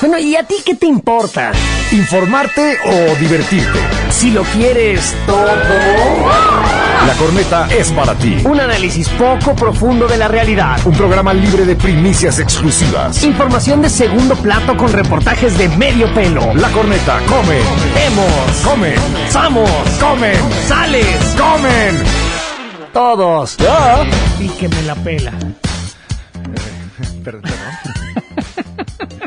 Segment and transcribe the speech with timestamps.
[0.00, 1.52] Bueno, ¿y a ti qué te importa?
[1.92, 3.78] ¿Informarte o divertirte?
[4.10, 5.46] Si lo quieres todo.
[7.06, 8.38] La corneta es para ti.
[8.44, 10.78] Un análisis poco profundo de la realidad.
[10.84, 13.22] Un programa libre de primicias exclusivas.
[13.24, 16.54] Información de segundo plato con reportajes de medio pelo.
[16.54, 17.58] La corneta come.
[17.94, 18.56] Vemos.
[18.64, 18.94] Come.
[19.30, 19.70] Samos.
[20.00, 20.36] Comen.
[20.66, 21.36] Sales.
[21.36, 22.02] Comen.
[22.92, 23.56] Todos.
[24.38, 25.32] Y que me la pela.
[27.24, 27.52] Perdón.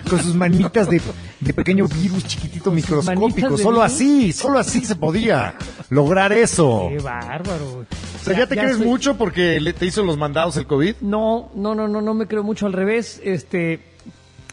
[0.10, 1.02] Con sus manitas de,
[1.40, 3.58] de pequeño virus chiquitito microscópico.
[3.58, 3.84] Solo virus.
[3.94, 5.56] así, solo así se podía
[5.90, 6.88] lograr eso.
[6.90, 7.80] Qué bárbaro.
[7.80, 10.96] O sea, ¿ya te crees mucho porque le- te hizo los mandados el COVID?
[11.02, 13.20] No, no, no, no, no me creo mucho al revés.
[13.24, 13.80] Este,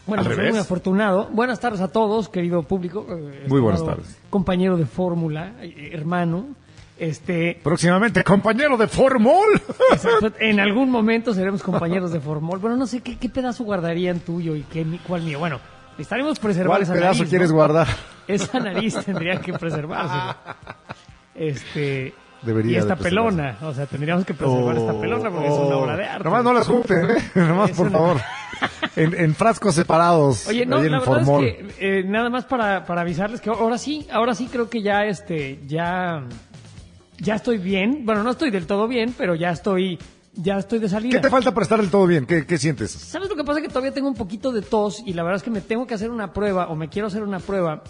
[0.07, 0.53] bueno, ¿Al soy revés?
[0.53, 1.29] muy afortunado.
[1.33, 3.07] Buenas tardes a todos, querido público.
[3.11, 4.07] eh, Muy buenas tardes.
[4.31, 6.47] Compañero de fórmula, eh, hermano.
[7.03, 9.61] Este, Próximamente, compañero de Formol.
[9.91, 12.61] exacto, en algún momento seremos compañeros de formol.
[12.61, 15.41] Bueno, no sé qué, qué pedazo guardarían tuyo y qué, cuál mío.
[15.41, 15.59] Bueno,
[15.99, 17.57] estaremos preservar ¿Cuál esa pedazo nariz, quieres ¿no?
[17.57, 17.89] guardar?
[18.29, 20.15] Esa nariz tendría que preservarse.
[21.35, 22.15] Este.
[22.43, 25.77] Debería y esta de pelona, o sea, tendríamos que preservar esta pelona porque es una
[25.77, 26.21] obra de arte.
[26.21, 27.17] Oh, Nomás no las junten, ¿eh?
[27.35, 28.21] Nomás, por una- favor.
[28.95, 30.47] En, en frascos separados.
[30.47, 34.07] Oye, no, la verdad es que eh, nada más para, para avisarles que ahora sí,
[34.13, 36.23] ahora sí creo que ya este, ya,
[37.23, 38.05] ya estoy bien.
[38.05, 39.99] Bueno, no estoy del todo bien, pero ya estoy,
[40.35, 41.13] ya estoy de salida.
[41.13, 42.27] ¿Qué te falta para estar del todo bien?
[42.27, 42.91] ¿Qué, qué sientes?
[42.91, 43.61] ¿Sabes lo que pasa?
[43.61, 45.95] Que todavía tengo un poquito de tos y la verdad es que me tengo que
[45.95, 47.85] hacer una prueba o me quiero hacer una prueba.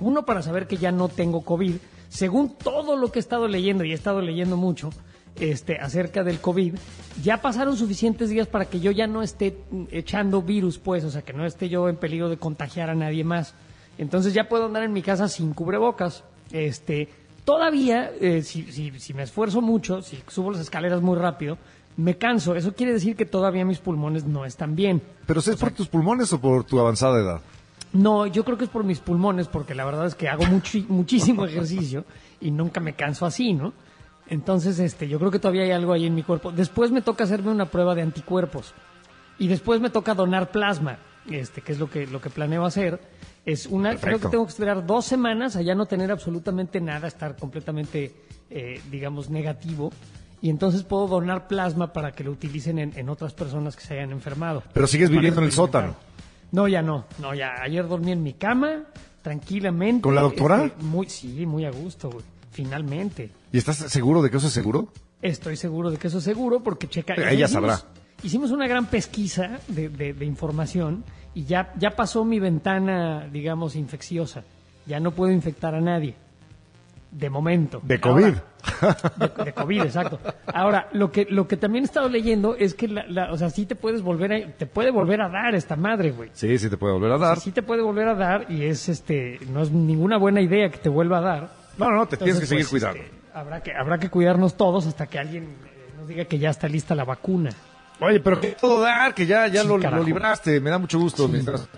[0.00, 1.74] Uno, para saber que ya no tengo COVID.
[2.08, 4.90] Según todo lo que he estado leyendo, y he estado leyendo mucho
[5.36, 6.74] este, acerca del COVID,
[7.22, 9.56] ya pasaron suficientes días para que yo ya no esté
[9.90, 13.24] echando virus, pues, o sea, que no esté yo en peligro de contagiar a nadie
[13.24, 13.54] más.
[13.98, 16.24] Entonces ya puedo andar en mi casa sin cubrebocas.
[16.52, 17.08] Este,
[17.44, 21.58] todavía, eh, si, si, si me esfuerzo mucho, si subo las escaleras muy rápido,
[21.96, 22.54] me canso.
[22.56, 25.02] Eso quiere decir que todavía mis pulmones no están bien.
[25.26, 27.40] ¿Pero si es por tus pulmones o por tu avanzada edad?
[27.92, 30.84] No, yo creo que es por mis pulmones, porque la verdad es que hago muchi-
[30.88, 32.04] muchísimo ejercicio
[32.40, 33.72] y nunca me canso así, ¿no?
[34.26, 36.50] Entonces, este, yo creo que todavía hay algo ahí en mi cuerpo.
[36.50, 38.72] Después me toca hacerme una prueba de anticuerpos
[39.38, 40.98] y después me toca donar plasma,
[41.30, 43.00] este, que es lo que lo que planeo hacer.
[43.44, 47.06] Es una, creo que tengo que esperar dos semanas a ya no tener absolutamente nada,
[47.08, 48.14] estar completamente,
[48.48, 49.92] eh, digamos, negativo.
[50.40, 53.94] Y entonces puedo donar plasma para que lo utilicen en, en otras personas que se
[53.94, 54.62] hayan enfermado.
[54.72, 55.94] Pero sigues viviendo en el sótano.
[56.52, 57.06] No, ya no.
[57.18, 57.54] No, ya.
[57.62, 58.84] Ayer dormí en mi cama,
[59.22, 60.02] tranquilamente.
[60.02, 60.66] ¿Con la doctora?
[60.66, 62.24] Este, muy, sí, muy a gusto, güey.
[62.50, 63.30] Finalmente.
[63.52, 64.88] ¿Y estás seguro de que eso es seguro?
[65.20, 67.14] Estoy seguro de que eso es seguro porque checa.
[67.28, 67.80] Ella sabrá.
[68.24, 71.04] Hicimos una gran pesquisa de, de- de información
[71.34, 74.42] y ya, ya pasó mi ventana, digamos, infecciosa.
[74.86, 76.14] Ya no puedo infectar a nadie.
[77.10, 77.80] De momento.
[77.84, 78.34] De COVID.
[78.80, 80.18] Ahora, de, de COVID, exacto.
[80.52, 83.50] Ahora, lo que, lo que también he estado leyendo es que, la, la- o sea,
[83.50, 86.30] sí te puedes volver a, te puede volver a dar esta madre, güey.
[86.32, 87.38] Sí, sí te puede volver a dar.
[87.38, 90.78] Sí te puede volver a dar y es este no es ninguna buena idea que
[90.78, 91.50] te vuelva a dar.
[91.78, 93.00] No, no, no, te tienes que seguir pues, cuidando.
[93.00, 96.50] este, habrá que habrá que cuidarnos todos hasta que alguien eh, nos diga que ya
[96.50, 97.50] está lista la vacuna.
[98.00, 100.60] Oye, pero que todo dar, que ya, ya Sí, lo, lo libraste.
[100.60, 101.28] Me da mucho gusto.
[101.28, 101.68] mientras-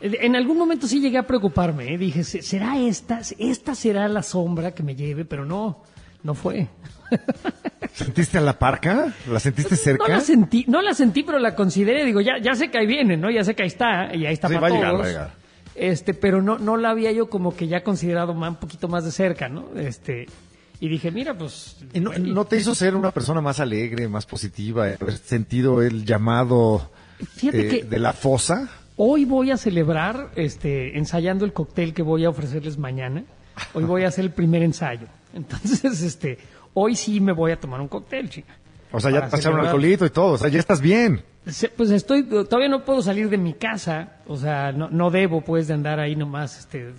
[0.00, 1.98] En algún momento sí llegué a preocuparme, ¿eh?
[1.98, 3.20] dije, "¿Se- ¿será esta?
[3.38, 5.24] ¿Esta será la sombra que me lleve?
[5.24, 5.82] Pero no,
[6.22, 6.68] no fue.
[7.94, 9.14] ¿Sentiste a la parca?
[9.30, 10.04] ¿La sentiste cerca?
[10.06, 12.86] No la sentí, no la sentí, pero la consideré, digo, ya, ya sé que ahí
[12.86, 13.30] viene, ¿no?
[13.30, 15.02] Ya sé que ahí está, y ahí está Sí, para va a llegar, todos.
[15.02, 15.30] va a llegar.
[15.74, 19.04] Este, pero no, no la había yo como que ya considerado más, un poquito más
[19.04, 19.68] de cerca, ¿no?
[19.76, 20.26] Este,
[20.80, 21.76] y dije, mira, pues.
[21.92, 24.84] ¿Y no, no te hizo ser una persona más alegre, más positiva?
[25.00, 26.90] ¿Haber sentido el llamado
[27.42, 28.68] eh, que- de la fosa?
[28.96, 33.24] Hoy voy a celebrar, este, ensayando el cóctel que voy a ofrecerles mañana.
[33.74, 35.06] Hoy voy a hacer el primer ensayo.
[35.34, 36.38] Entonces, este,
[36.74, 38.54] hoy sí me voy a tomar un cóctel, chica.
[38.92, 40.32] O sea, ya te pasaron un alcoholito y todo.
[40.34, 41.22] O sea, ya estás bien.
[41.76, 45.68] Pues estoy, todavía no puedo salir de mi casa, o sea, no, no debo pues
[45.68, 46.92] de andar ahí nomás, este,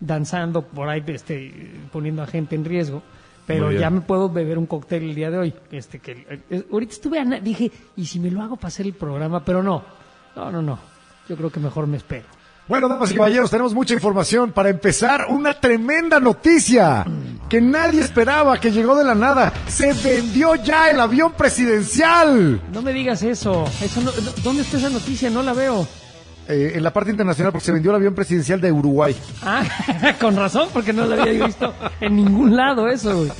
[0.00, 1.52] danzando por ahí, este,
[1.92, 3.02] poniendo a gente en riesgo,
[3.46, 6.92] pero ya me puedo beber un cóctel el día de hoy, este, que, eh, ahorita
[6.94, 9.44] estuve, ana- dije, ¿y si me lo hago para hacer el programa?
[9.44, 9.82] Pero no,
[10.36, 10.78] no, no, no,
[11.28, 12.24] yo creo que mejor me espero.
[12.66, 14.50] Bueno, damas y caballeros, tenemos mucha información.
[14.52, 17.04] Para empezar, una tremenda noticia
[17.46, 19.52] que nadie esperaba, que llegó de la nada.
[19.68, 22.62] Se vendió ya el avión presidencial.
[22.72, 24.12] No me digas eso, eso no-
[24.42, 25.28] ¿dónde está esa noticia?
[25.28, 25.86] No la veo.
[26.48, 29.16] Eh, en la parte internacional, porque se vendió el avión presidencial de Uruguay.
[29.42, 29.64] Ah,
[30.20, 33.32] con razón, porque no lo había visto en ningún lado eso, güey.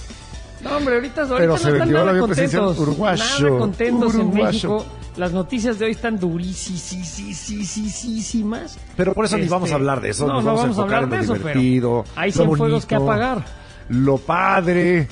[0.62, 2.88] No, hombre, ahorita, ahorita Pero no se están vendió el nada avión presidencial contentos.
[2.88, 3.24] uruguayo.
[3.24, 4.34] Nada contentos en.
[4.34, 4.86] México.
[5.16, 8.78] Las noticias de hoy están durísimas.
[8.96, 10.26] Pero por eso ni Este, vamos a hablar de eso.
[10.26, 12.04] no, nos no vamos, a hablar de eso, pero divertido.
[12.16, 13.44] hay lo cienfuegos que apagar.
[13.90, 15.06] Lo padre,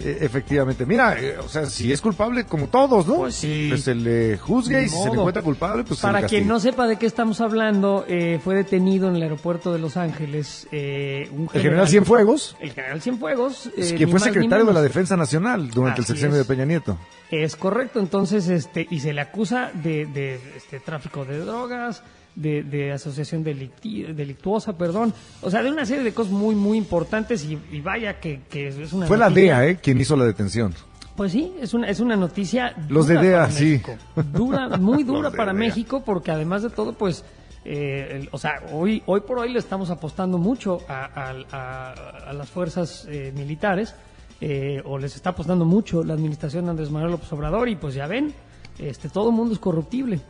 [0.00, 0.86] efectivamente.
[0.86, 3.16] Mira, eh, o sea, si es culpable, como todos, ¿no?
[3.16, 3.66] Pues sí.
[3.70, 5.20] Pues se le juzgue Ni y si se le modo.
[5.20, 9.08] encuentra culpable, pues se Para quien no sepa de qué estamos hablando, eh, fue detenido
[9.08, 13.66] en el aeropuerto de Los Ángeles eh, un El general Cienfuegos, El general Cienfuegos.
[13.76, 14.82] eh, que ni fue más ni secretario de la.
[14.82, 16.46] Defensa Nacional durante el Así sexenio es.
[16.46, 16.98] de Peña Nieto.
[17.30, 22.02] Es correcto, entonces, este, y se le acusa de, de, este, tráfico de drogas,
[22.36, 26.76] de, de asociación delicti- delictuosa, perdón, o sea, de una serie de cosas muy, muy
[26.78, 29.76] importantes y, y vaya que, que es una Fue la DEA, ¿eh?
[29.76, 30.74] Quien hizo la detención.
[31.16, 33.64] Pues sí, es una, es una noticia Los de DEA, sí.
[33.64, 33.96] México.
[34.32, 35.60] Dura, muy dura para DEA.
[35.60, 37.24] México porque además de todo, pues,
[37.64, 42.30] eh, el- o sea, hoy, hoy por hoy le estamos apostando mucho a, a- a-
[42.30, 43.94] a las fuerzas eh, militares
[44.40, 47.94] eh, o les está apostando mucho la administración de Andrés Manuel López Obrador y pues
[47.94, 48.34] ya ven,
[48.80, 50.20] este, todo el mundo es corruptible.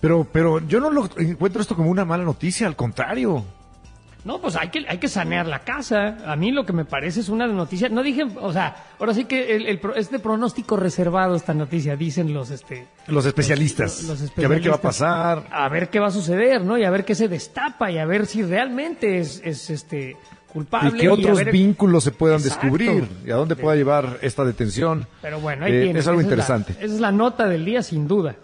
[0.00, 3.44] Pero, pero yo no lo encuentro esto como una mala noticia, al contrario.
[4.22, 6.18] No, pues hay que, hay que sanear la casa.
[6.26, 7.88] A mí lo que me parece es una noticia.
[7.88, 11.96] No dije, o sea, ahora sí que el, el es de pronóstico reservado esta noticia,
[11.96, 14.02] dicen los, este, Los especialistas.
[14.04, 15.46] los- los Que a ver qué va a pasar.
[15.50, 16.76] A ver qué va a suceder, ¿no?
[16.76, 20.18] Y a ver qué se destapa y a ver si realmente es, es este
[20.52, 20.90] culpable.
[20.98, 22.60] Y qué otros ver- vínculos se puedan Exacto.
[22.66, 25.06] descubrir y a dónde pueda llevar esta detención.
[25.22, 26.02] Pero bueno, ahí Eh, tienes.
[26.02, 26.72] Es algo esa la- interesante.
[26.72, 28.36] esa es la nota del día, sin duda.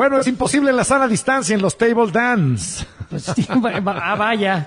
[0.00, 2.86] Bueno, es imposible la sana distancia en los table dance.
[3.10, 4.66] Pues, sí, ah, vaya.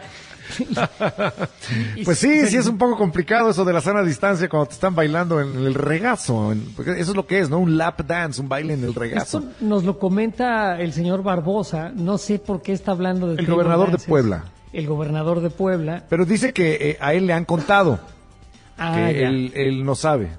[2.05, 4.93] Pues sí, sí es un poco complicado eso de la sana distancia cuando te están
[4.93, 6.53] bailando en el regazo.
[6.75, 7.57] porque eso es lo que es, ¿no?
[7.57, 9.39] Un lap dance, un baile en el regazo.
[9.39, 11.91] Esto nos lo comenta el señor Barbosa.
[11.95, 13.97] No sé por qué está hablando de El gobernador de.
[13.97, 14.43] Puebla.
[14.71, 16.03] El gobernador de Puebla.
[16.09, 17.99] Pero dice que eh, a él le han contado
[18.77, 20.29] Ah, que él, él no sabe.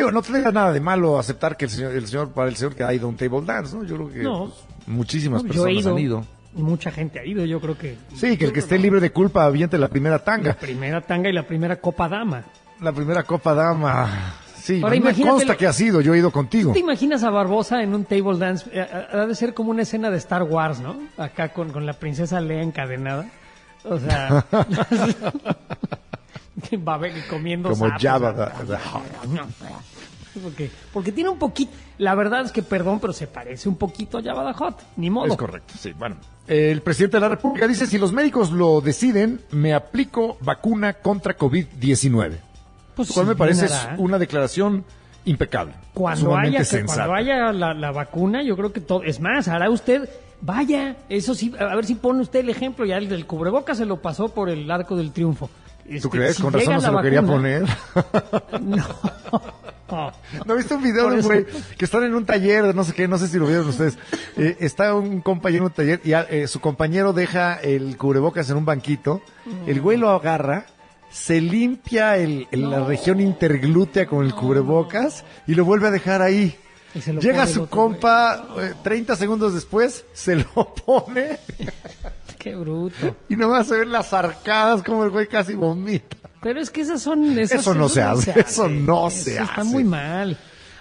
[0.00, 2.74] Digo, no tendría nada de malo aceptar que el señor, el señor, para el señor
[2.74, 3.84] que ha ido a un table dance, ¿no?
[3.84, 4.46] Yo creo que No.
[4.46, 6.24] pues, muchísimas No, personas ido, han ido.
[6.54, 7.96] Mucha gente ha ido, yo creo que.
[8.16, 10.54] Sí, que el que esté libre de culpa aviente la primera La tanga.
[10.54, 12.44] primera tanga y la primera copa dama.
[12.80, 14.34] La primera copa dama.
[14.56, 16.72] Sí, Ahora me consta lo- que ha sido, yo he ido contigo.
[16.72, 18.68] ¿Te imaginas a Barbosa en un table dance?
[18.72, 20.96] Eh, eh, Ha de ser como una escena de Star Wars, ¿no?
[21.18, 23.26] Acá con, con la princesa Lea encadenada.
[23.84, 24.44] O sea.
[26.88, 28.34] va a ver comiendo Como sapos,
[28.66, 31.72] the Porque, porque tiene un poquito.
[31.98, 34.76] La verdad es que, perdón, pero se parece un poquito a the Hutt.
[34.96, 35.26] Ni modo.
[35.26, 36.16] Es correcto, sí, bueno.
[36.46, 41.36] El presidente de la República dice, si los médicos lo deciden, me aplico vacuna contra
[41.36, 42.38] COVID-19.
[42.94, 43.94] Pues Lo cual sí, me parece es hará.
[43.98, 44.84] una declaración
[45.24, 45.74] impecable.
[45.94, 49.02] Cuando haya, que- cuando haya la, la vacuna, yo creo que todo.
[49.02, 50.08] Es más, hará usted.
[50.42, 52.86] Vaya, eso sí, a ver si pone usted el ejemplo.
[52.86, 55.50] Ya el del cubrebocas se lo pasó por el arco del triunfo.
[55.84, 56.36] ¿Tú Este, crees?
[56.36, 58.60] si Con razón no se lo quería vacuna- poner.
[58.60, 58.84] No.
[59.90, 60.12] No.
[60.46, 61.46] ¿No viste un video de un güey
[61.76, 63.98] que están en un taller de no sé qué, no sé si lo vieron ustedes?
[64.36, 68.48] Eh, está un compañero en un taller y ah, eh, su compañero deja el cubrebocas
[68.50, 69.20] en un banquito,
[69.66, 70.66] el güey lo agarra,
[71.10, 76.22] se limpia el, el- la región interglútea con el cubrebocas y lo vuelve a dejar
[76.22, 76.56] ahí.
[77.20, 81.40] Llega su compa, eh, 30 segundos después, se lo pone
[82.40, 83.16] Qué bruto.
[83.28, 86.16] y nomás se ven las arcadas como el güey casi vomita.
[86.42, 87.38] Pero es que esas son...
[87.38, 89.64] esas- Eso no se hace, eso no se Eso Está hace.
[89.70, 90.38] muy mal.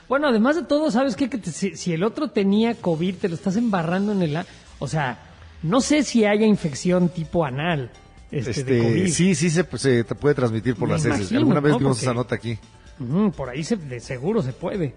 [0.07, 1.29] Bueno, además de todo, ¿sabes qué?
[1.29, 4.37] Que te- si, si el otro tenía COVID, te lo estás embarrando en el...
[4.79, 5.19] O sea,
[5.61, 7.91] no sé si haya infección tipo anal
[8.31, 8.95] este, de COVID.
[8.95, 11.19] Este, sí, sí se, se te puede transmitir por Me las heces.
[11.19, 11.79] imagino, Alguna vez ¿no?
[11.79, 12.57] vimos Porque- esa nota aquí.
[13.35, 14.95] Por ahí se, de seguro se puede.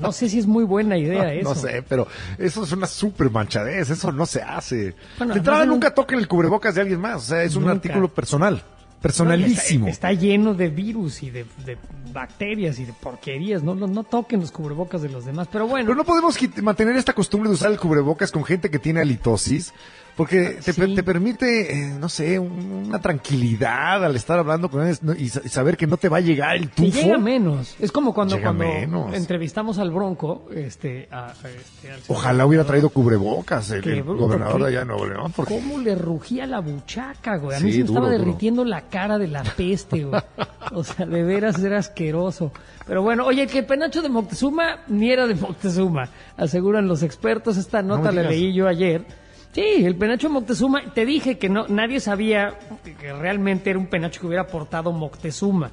[0.00, 1.48] No sé si es muy buena idea eso.
[1.50, 2.06] No sé, pero
[2.38, 4.94] eso es una super manchadez, eso no se hace.
[5.18, 7.62] Bueno, de entrada un- nunca toquen el cubrebocas de alguien más, o sea, es un
[7.62, 7.74] Nunca.
[7.74, 9.88] artículo personal, No, personalísimo.
[9.88, 11.76] Está, está lleno de virus y de, de
[12.12, 13.62] bacterias y de porquerías.
[13.62, 15.48] No, no, no toquen los cubrebocas de los demás.
[15.50, 18.78] Pero bueno, Pero no podemos mantener esta costumbre de usar el cubrebocas con gente que
[18.78, 19.72] tiene halitosis,
[20.16, 20.94] porque te, Sí.
[20.94, 25.40] te permite, eh, no sé, un- una tranquilidad al estar hablando con él y, sa-
[25.44, 27.00] y saber que no te va a llegar el que tufo.
[27.02, 27.74] llega menos.
[27.80, 29.14] Es como cuando, Llega cuando menos.
[29.14, 30.46] entrevistamos al Bronco.
[30.54, 35.32] Este, a- este, al Ojalá hubiera traído cubrebocas el, gobernador de allá de Nuevo León,
[35.34, 37.56] porque ¿Cómo le rugía la buchaca, güey?
[37.56, 38.18] A mí Sí, se me estaba duro.
[38.18, 40.20] derritiendo la cara de la peste, güey.
[40.74, 42.50] O sea, de veras era asqueroso.
[42.86, 47.56] Pero bueno, oye, que el penacho de Moctezuma ni era de Moctezuma, aseguran los expertos.
[47.56, 49.04] Esta nota la leí yo ayer.
[49.52, 52.58] Sí, el penacho Moctezuma, te dije que no, nadie sabía
[52.98, 55.70] que realmente era un penacho que hubiera portado Moctezuma.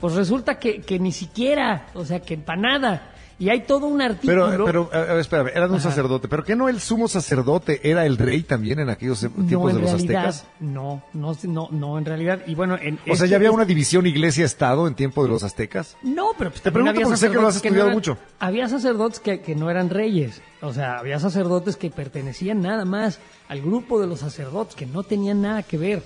[0.00, 3.12] Pues resulta que, que ni siquiera, o sea, que para nada.
[3.40, 4.48] Y hay todo un artículo.
[4.50, 8.16] Pero, pero, espérame, era de un sacerdote, pero que no el sumo sacerdote era el
[8.18, 10.46] rey también en aquellos no, tiempos en de los realidad, aztecas.
[10.58, 13.64] no, no, no, no, en realidad, y bueno, en, O sea, este- ya había una
[13.64, 15.96] división iglesia-estado en tiempo de los aztecas.
[16.02, 18.18] No, pero pues Te pregunto porque sé que lo has no estudiado eran- mucho.
[18.40, 20.42] Había sacerdotes que, que no eran reyes.
[20.60, 25.04] O sea, había sacerdotes que pertenecían nada más al grupo de los sacerdotes, que no
[25.04, 26.02] tenían nada que ver.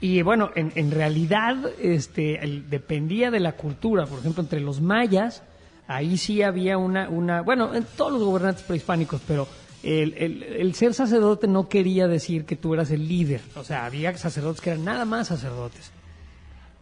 [0.00, 4.06] Y bueno, en, en realidad este, el- dependía de la cultura.
[4.06, 5.42] Por ejemplo, entre los mayas,
[5.86, 9.46] ahí sí había una, una bueno, en todos los gobernantes prehispánicos, pero
[9.82, 13.40] el, el- el ser sacerdote no quería decir que tú eras el líder.
[13.56, 15.90] O sea, había sacerdotes que eran nada más sacerdotes.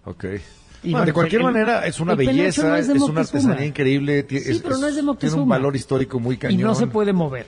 [0.04, 0.24] Ok.
[0.84, 4.26] Y Bueno, de cualquier el- manera, es una belleza, no es, es una artesanía increíble.
[4.28, 6.58] Sí, es- pero no es de Tiene un valor histórico muy cañón.
[6.60, 7.46] Y no se puede mover.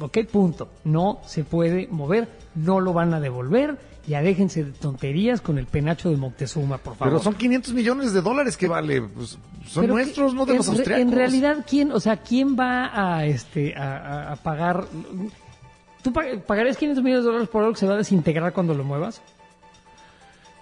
[0.00, 0.18] ¿Ok?
[0.30, 0.68] Punto.
[0.84, 3.76] No se puede mover, no lo van a devolver.
[4.08, 7.12] Ya déjense de tonterías con el penacho de Moctezuma, por favor.
[7.12, 9.02] Pero son 500 millones de dólares que vale.
[9.02, 11.02] Pues, son Pero nuestros, que- no de en los austriacos.
[11.02, 14.86] En realidad, ¿quién, o sea, quién va a, este, a, a- a pagar?
[16.02, 18.72] ¿Tú pa- pagarías 500 millones de dólares por algo que se va a desintegrar cuando
[18.72, 19.20] lo muevas?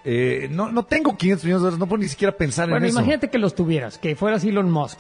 [0.05, 2.91] Eh, no, no tengo 500 millones de dólares, no puedo ni siquiera pensar Bueno, en
[2.91, 2.99] eso.
[2.99, 4.99] imagínate que los tuvieras, que fueras Elon Musk.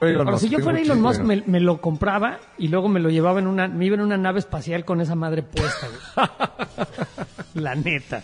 [0.00, 3.00] Elon Ahora, Musk, si yo fuera Elon Musk, me, me lo compraba y luego me
[3.00, 6.28] lo llevaba en una, me iba en una nave espacial con esa madre puesta, güey.
[7.54, 8.22] La neta.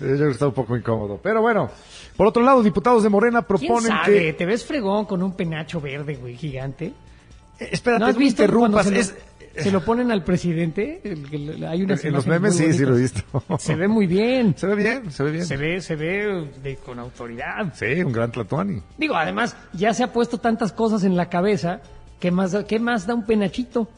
[0.00, 1.20] Eh, Yo está un poco incómodo.
[1.22, 1.70] Pero bueno,
[2.16, 4.18] por otro lado, diputados de Morena ¿Quién proponen sabe?
[4.18, 4.32] que...
[4.32, 6.86] ¿Te ves fregón con un penacho verde, güey, gigante?
[7.60, 8.90] Eh, espérate, ¿No no, has visto interrumpas.
[8.90, 9.14] lo, Es-
[9.56, 11.00] se lo ponen al presidente?
[11.04, 13.22] El- el- hay unas en los memes sí, sí lo he visto.
[13.58, 14.54] Se ve muy bien.
[14.56, 15.46] Se ve bien, se ve bien.
[15.46, 17.72] Se ve, se ve de- con autoridad.
[17.74, 18.82] Sí, un gran Tlatuani.
[18.98, 21.80] Digo, además, ya se ha puesto tantas cosas en la cabeza.
[22.20, 23.88] ¿Qué más, da- qué más da un penachito?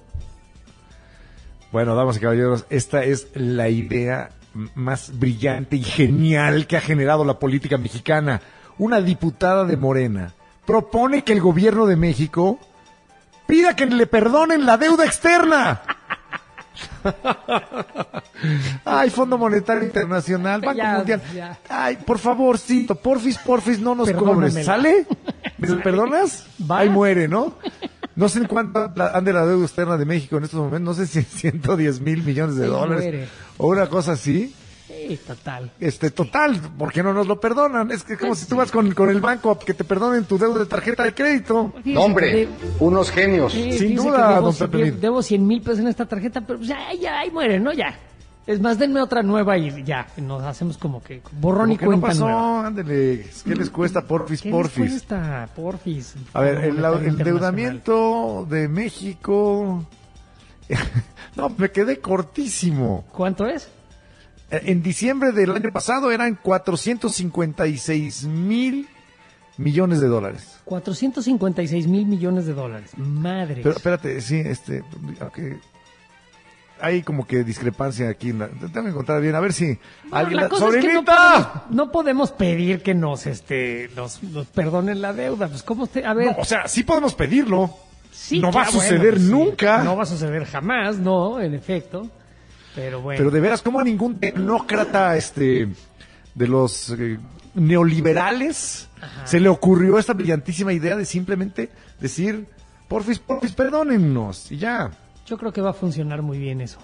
[1.72, 4.30] Bueno, damas y caballeros, esta es la idea
[4.74, 8.40] más brillante y genial que ha generado la política mexicana.
[8.78, 10.32] Una diputada de Morena
[10.66, 12.58] propone que el gobierno de México
[13.46, 15.82] pida que le perdonen la deuda externa.
[18.84, 21.22] Ay, Fondo Monetario Internacional, Banco Ya, Mundial.
[21.34, 21.58] ya.
[21.68, 24.54] Ay, por favorcito, porfis, porfis, no nos cobres.
[24.64, 25.06] ¿Sale?
[25.58, 26.46] ¿Me lo perdonas?
[26.70, 26.80] Va.
[26.80, 27.54] Ahí muere, ¿no?
[28.14, 31.06] No sé en cuánto ande la deuda externa de México en estos momentos, no sé
[31.06, 33.28] si en 110 mil millones de Ahí dólares muere.
[33.58, 34.54] o una cosa así.
[35.08, 35.70] Sí, total.
[35.80, 37.90] Este, total, ¿por qué no nos lo perdonan?
[37.90, 40.24] Es que es como si tú vas con, con el banco a que te perdonen
[40.24, 41.72] tu deuda de tarjeta de crédito.
[41.76, 42.48] Fíjese No, hombre, de-
[42.80, 43.52] unos genios.
[43.52, 45.00] sí, Sin duda, debo, don cien- Pepe Mil.
[45.00, 47.72] debo 100 mil pesos en esta tarjeta, pero pues ya, ya, ahí muere, ¿no?
[47.72, 47.98] Ya.
[48.46, 50.06] Es más, denme otra nueva y ya.
[50.18, 52.24] Nos hacemos como que borrón y ¿Cómo que no cuenta pasó?
[52.28, 52.66] nueva.
[52.68, 54.90] Ándele, ¿qué les cuesta porfis, ¿Qué les porfis?
[54.90, 55.48] cuesta?
[55.56, 56.14] Porfis.
[56.32, 59.84] A ver, el, endeudamiento de México...
[61.36, 63.04] no, me quedé cortísimo.
[63.12, 63.68] ¿Cuánto es?
[64.50, 68.88] Eh, En diciembre del año pasado eran 456 mil
[69.58, 70.58] millones de dólares.
[70.64, 72.90] 456 mil millones de dólares.
[72.96, 73.60] Madre.
[73.62, 74.82] Pero espérate, sí, este,
[75.20, 75.38] ok.
[76.80, 78.30] hay como que discrepancia aquí.
[78.30, 79.78] en la- tengo que encontrar bien, a ver si
[80.12, 80.36] alguien...
[80.36, 81.04] la la- cosa es que no
[81.70, 85.48] no podemos pedir que nos, este, nos, nos perdonen la deuda.
[85.48, 86.04] Pues, ¿cómo usted?
[86.04, 86.26] A ver.
[86.26, 87.74] No, o sea, sí podemos pedirlo.
[88.12, 89.30] sí, no va a suceder bueno, pues, sí.
[89.30, 89.82] nunca.
[89.84, 92.10] No va a suceder jamás, no, en efecto.
[92.76, 93.18] Pero bueno.
[93.18, 95.68] Pero de veras, como a ningún tecnócrata este,
[96.34, 97.18] de los eh,
[97.54, 98.88] neoliberales
[99.24, 102.46] se le ocurrió esta brillantísima idea de simplemente decir,
[102.86, 104.90] porfis, porfis, perdónennos, y ya.
[105.26, 106.78] Yo creo que va a funcionar muy bien eso.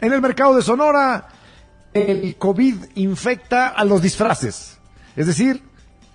[0.00, 1.28] En el mercado de Sonora,
[1.92, 4.78] el COVID infecta a los disfraces.
[5.16, 5.62] Es decir,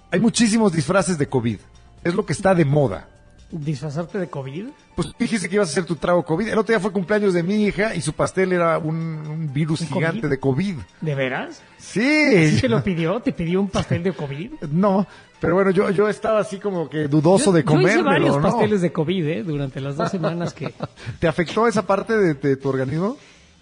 [0.10, 1.60] hay muchísimos disfraces de COVID.
[2.04, 3.08] Es lo que está de moda.
[3.50, 4.66] ¿Disfrazarte de COVID?
[4.96, 6.48] Pues dijiste que ibas a hacer tu trago COVID.
[6.48, 9.82] El otro día fue cumpleaños de mi hija y su pastel era un, un virus
[9.82, 10.30] ¿Un gigante COVID?
[10.32, 10.76] de COVID.
[11.00, 11.62] ¿De veras?
[11.78, 12.50] Sí.
[12.52, 13.22] ¿Sí te lo pidió?
[13.22, 14.52] ¿Te pidió un pastel de COVID?
[14.72, 15.08] No,
[15.40, 18.42] pero bueno, yo, yo estaba así como que dudoso de Yo hice comérmelo, varios ¿no?
[18.42, 19.44] pasteles de COVID, ¿eh?
[19.44, 20.74] Durante las dos semanas que...
[21.20, 23.16] ¿Te afectó esa parte de, de tu organismo?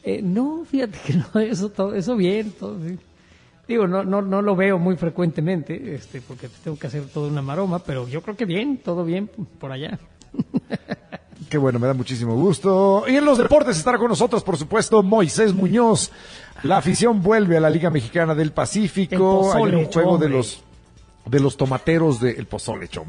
[0.03, 2.99] Eh, no, fíjate que no, eso, todo, eso bien, todo bien.
[3.67, 7.41] Digo, no, no, no lo veo muy frecuentemente, este, porque tengo que hacer toda una
[7.41, 9.29] maroma, pero yo creo que bien, todo bien
[9.59, 9.97] por allá.
[11.49, 13.05] Qué bueno, me da muchísimo gusto.
[13.07, 16.11] Y en los deportes estará con nosotros, por supuesto, Moisés Muñoz.
[16.63, 19.41] La afición vuelve a la Liga Mexicana del El Pacífico.
[19.41, 20.63] pozole, Hay un juego de los
[21.25, 23.07] de los tomateros de el pozole, chom.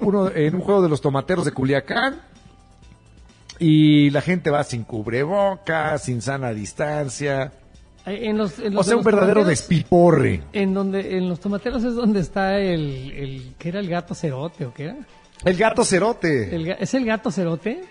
[0.00, 2.20] Uno en un juego de los tomateros de Culiacán.
[3.58, 7.52] Y la gente va sin cubrebocas, sin sana distancia.
[8.10, 10.42] Eh, En los, en O sea, un verdadero despiporre.
[10.52, 14.66] En donde, en los tomateros es donde está el, el, ¿qué era el gato cerote
[14.66, 14.96] o qué era?
[15.44, 16.54] El gato cerote.
[16.54, 17.84] El ¿Es el gato cerote?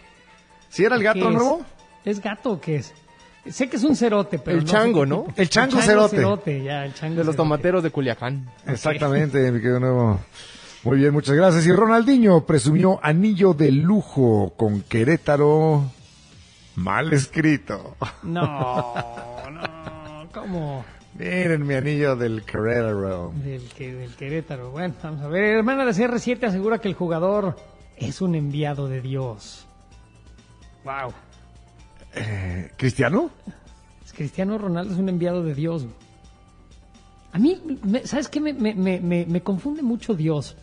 [0.69, 1.61] ¿Sí era el gato nuevo?
[2.03, 2.93] ¿Es gato o qué es?
[3.49, 5.25] Sé que es un cerote, pero El no chango, ¿no?
[5.37, 6.61] El chango cerote.
[6.63, 7.37] ya, el chango De los cerote.
[7.37, 8.49] tomateros de Culiacán.
[8.65, 10.19] Exactamente, mi querido nuevo.
[10.83, 11.65] Muy bien, muchas gracias.
[11.65, 15.83] Y Ronaldinho presumió anillo de lujo con Querétaro.
[16.75, 17.95] Mal escrito.
[18.23, 18.93] No,
[19.49, 19.61] no,
[20.47, 20.85] ¿cómo?
[21.17, 23.31] Miren mi anillo del Querétaro.
[23.43, 24.71] Del, que, del Querétaro.
[24.71, 25.57] Bueno, vamos a ver.
[25.57, 27.57] Hermana de CR7 asegura que el jugador
[27.97, 29.65] es un enviado de Dios.
[30.83, 31.13] Wow.
[32.15, 33.29] Eh, ¿Cristiano?
[34.15, 35.85] Cristiano Ronaldo es un enviado de Dios.
[37.33, 38.39] A mí, me- ¿sabes qué?
[38.39, 40.55] Me, me, me, me- me confunde mucho Dios.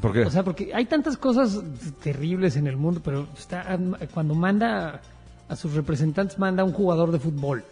[0.00, 0.20] ¿Por qué?
[0.22, 1.60] O sea, porque hay tantas cosas
[2.02, 3.78] terribles en el mundo, pero está
[4.14, 5.00] cuando manda
[5.48, 7.64] a sus representantes, manda a un jugador de fútbol.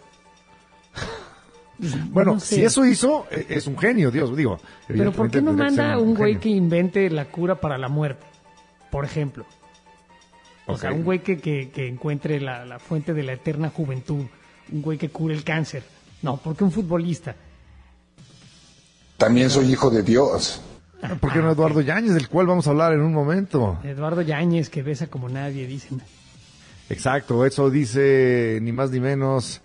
[2.09, 2.55] Bueno, no sé.
[2.55, 4.59] si eso hizo, eh, es un genio, Dios, digo.
[4.87, 8.25] Pero ¿por qué no manda un güey que invente la cura para la muerte?
[8.91, 9.45] Por ejemplo.
[10.65, 14.25] O sea, un güey que, que, que encuentre la, la fuente de la eterna juventud.
[14.71, 15.83] Un güey que cure el cáncer.
[16.21, 17.35] No, porque un futbolista.
[19.17, 20.61] También soy hijo de Dios.
[21.19, 23.79] ¿Por qué no Eduardo Yáñez, del cual vamos a hablar en un momento?
[23.83, 26.01] Eduardo Yáñez, que besa como nadie, dicen.
[26.89, 29.61] Exacto, eso dice ni más ni menos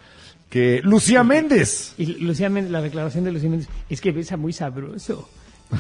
[0.53, 1.95] que Lucía Méndez.
[1.97, 5.27] Y Lucía Méndez, la declaración de Lucía Méndez, es que besa muy sabroso.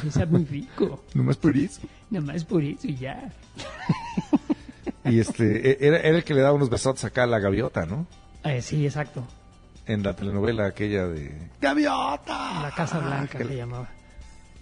[0.02, 1.04] Besa muy rico.
[1.14, 1.82] Nomás por eso.
[2.10, 3.30] Nada más por eso y ya.
[5.04, 7.84] Y este, e- era, era el que le daba unos besotes acá a la gaviota,
[7.86, 8.06] ¿no?
[8.44, 9.26] Eh, sí, exacto.
[9.84, 12.62] En la telenovela aquella de ¡Gaviota!
[12.62, 13.88] La Casa Blanca que- se llamaba.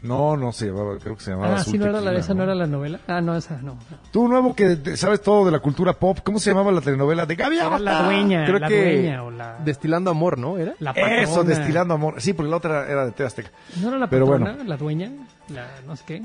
[0.03, 2.33] No, no se llamaba, creo que se llamaba Ah, Azul sí, no era la, esa
[2.33, 3.01] no era la novela.
[3.07, 3.79] Ah, no, esa no.
[4.11, 7.27] Tú nuevo que te- sabes todo de la cultura pop, ¿cómo se llamaba la telenovela
[7.27, 7.35] de?
[7.35, 10.57] Era la dueña, Creo la que dueña o la, Destilando amor, ¿no?
[10.57, 10.75] ¿Era?
[10.79, 11.23] la patrona.
[11.23, 12.15] eso, destilando amor.
[12.21, 13.51] Sí, porque la otra era de TV Azteca.
[13.83, 14.65] ¿No era la Pero patrona, bueno.
[14.69, 15.11] la dueña?
[15.49, 16.23] La no sé qué.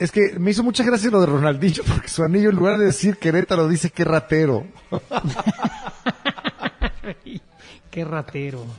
[0.00, 2.86] Es que me hizo mucha gracia lo de Ronaldinho, porque su anillo en lugar de
[2.86, 4.64] decir Querétaro dice que ratero.
[7.90, 8.64] qué ratero.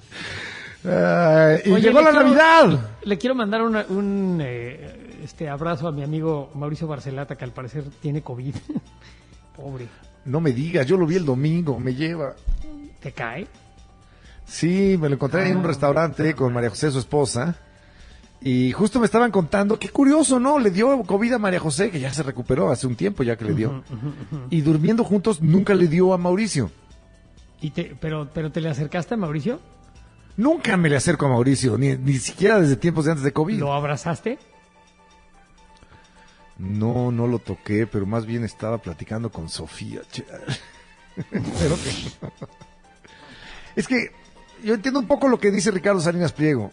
[0.83, 2.89] Ay, y Oye, llegó le la quiero- Navidad.
[3.03, 7.51] Le quiero mandar una- un eh, este abrazo a mi amigo Mauricio Barcelata, que al
[7.51, 8.55] parecer tiene COVID.
[9.55, 9.87] Pobre.
[10.25, 12.33] No me digas, yo lo vi el domingo, me lleva.
[12.99, 13.47] ¿Te cae?
[14.45, 15.67] Sí, me lo encontré en un Ah.
[15.67, 17.55] restaurante con María José, su esposa.
[18.43, 20.57] Y justo me estaban contando, qué curioso, ¿no?
[20.57, 23.45] Le dio COVID a María José, que ya se recuperó hace un tiempo ya que
[23.45, 23.83] le dio.
[24.49, 26.71] Y durmiendo juntos nunca le dio a Mauricio.
[27.61, 29.59] ¿Y te, pero, ¿Pero te le acercaste a Mauricio?
[30.37, 33.59] Nunca me le acerco a Mauricio, ni, ni siquiera desde tiempos de antes de COVID.
[33.59, 34.39] ¿Lo abrazaste?
[36.57, 40.01] No, no lo toqué, pero más bien estaba platicando con Sofía.
[41.31, 42.39] Pero que-
[43.75, 44.11] Es que
[44.63, 46.71] yo entiendo un poco lo que dice Ricardo Salinas Pliego.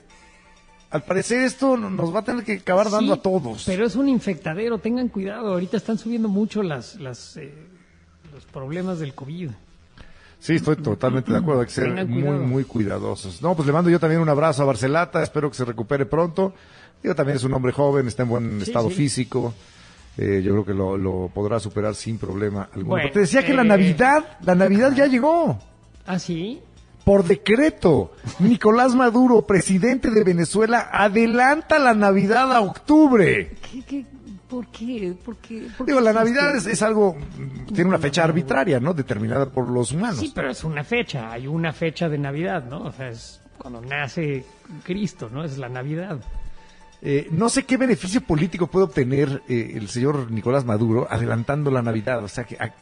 [0.90, 3.64] Al parecer esto no- nos va a tener que acabar dando a todos.
[3.66, 5.52] Pero es un infectadero, tengan cuidado.
[5.52, 7.52] Ahorita están subiendo mucho las, las, eh,
[8.32, 9.50] los problemas del COVID.
[10.40, 11.60] Sí, estoy totalmente de acuerdo.
[11.62, 12.42] Hay que ser Tengan muy, cuidado.
[12.44, 13.42] muy cuidadosos.
[13.42, 15.22] No, pues le mando yo también un abrazo a Barcelata.
[15.22, 16.54] Espero que se recupere pronto.
[17.02, 18.94] Digo, también es un hombre joven, está en buen Sí, estado sí.
[18.96, 19.54] físico.
[20.16, 22.88] Eh, yo creo que lo, lo podrá superar sin problema alguno.
[22.90, 25.58] Bueno, te decía que la eh, Navidad, la Navidad ya llegó.
[26.06, 26.60] ¿Ah, sí?
[27.04, 33.52] Por decreto, Nicolás Maduro, presidente de Venezuela, adelanta la Navidad a octubre.
[33.72, 34.06] ¿Qué, qué,
[34.48, 35.14] ¿Por qué?
[35.24, 35.68] ¿Por qué?
[35.76, 36.32] ¿Por qué Digo, la existe?
[36.40, 37.16] Navidad es, es algo,
[37.74, 38.94] tiene una fecha arbitraria, ¿no?
[38.94, 40.18] Determinada por los humanos.
[40.20, 41.30] Sí, pero es una fecha.
[41.32, 42.84] Hay una fecha de Navidad, ¿no?
[42.84, 44.44] O sea, es cuando nace
[44.84, 45.44] Cristo, ¿no?
[45.44, 46.18] Es la Navidad.
[47.02, 51.82] Eh, no sé qué beneficio político puede obtener eh, el señor Nicolás Maduro adelantando la
[51.82, 52.24] Navidad.
[52.24, 52.74] O sea, que a-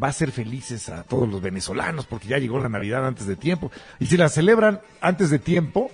[0.00, 3.36] va a hacer felices a todos los venezolanos porque ya llegó la Navidad antes de
[3.36, 3.70] tiempo.
[3.98, 5.90] Y si la celebran antes de tiempo,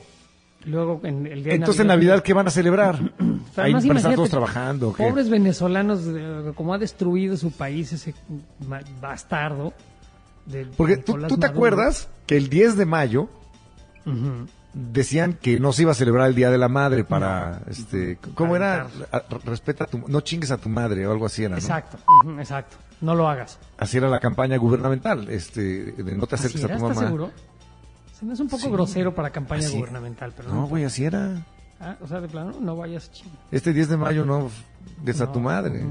[0.64, 2.98] Luego, en el día de entonces en Navidad, ¿qué van a celebrar?
[3.66, 4.92] Imagínate, todos trabajando.
[4.92, 8.14] Pobres venezolanos, eh, como ha destruido su país ese
[9.00, 9.72] bastardo.
[10.46, 11.46] del Porque tú, te Maduro.
[11.46, 13.28] acuerdas que el 10 de mayo
[14.74, 18.56] decían que no se iba a celebrar el Día de la Madre para, este, ¿cómo
[18.56, 18.86] era?
[19.44, 21.58] Respeta a tu, no chingues a tu madre o algo así era, ¿no?
[21.58, 21.98] Exacto,
[22.38, 22.76] exacto.
[23.00, 23.58] No lo hagas.
[23.76, 27.06] Así era la campaña gubernamental, este, de no te ¿Así acerques a tu ¿Estás mamá.
[27.06, 27.30] seguro?
[28.18, 28.70] Se me hace un poco Sí.
[28.70, 31.44] grosero para campaña Así- gubernamental, pero No, güey, así era.
[31.80, 33.30] Ah, o sea, de plano, no vayas ching.
[33.52, 34.50] Este 10 de mayo no
[35.02, 35.32] des a No.
[35.32, 35.86] tu madre.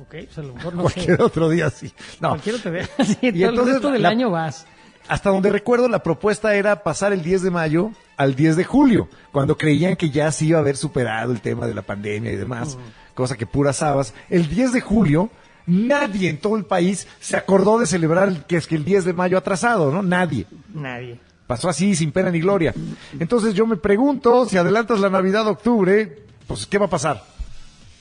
[0.00, 1.22] Ok, pues a lo mejor no Cualquier sé.
[1.22, 1.92] otro día sí.
[2.20, 2.30] No.
[2.30, 2.88] Cualquier otro día.
[3.04, 4.66] Sí, todo el resto del la- año vas.
[5.08, 9.08] Hasta donde recuerdo, la propuesta era pasar el 10 de mayo al 10 de julio,
[9.32, 12.36] cuando creían que ya se iba a haber superado el tema de la pandemia y
[12.36, 12.78] demás,
[13.14, 14.14] cosa que puras habas.
[14.30, 15.28] El 10 de julio,
[15.66, 19.04] nadie en todo el país se acordó de celebrar el- que es que el 10
[19.04, 20.02] de mayo atrasado, ¿no?
[20.02, 20.46] Nadie.
[20.72, 21.18] Nadie.
[21.46, 22.74] Pasó así, sin pena ni gloria.
[23.18, 27.22] Entonces yo me pregunto, si adelantas la Navidad a octubre, pues ¿qué va a pasar?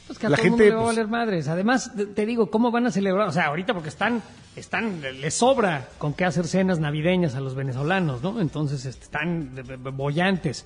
[0.08, 1.48] Pues que a La todo gente, mundo le va a pues- valer madres.
[1.48, 3.28] Además, te- digo, ¿cómo van a celebrar?
[3.28, 4.22] O sea, ahorita porque están,
[4.56, 8.40] están, les sobra con qué hacer cenas navideñas a los venezolanos, ¿no?
[8.40, 9.50] Entonces, este, están
[9.94, 10.66] bollantes.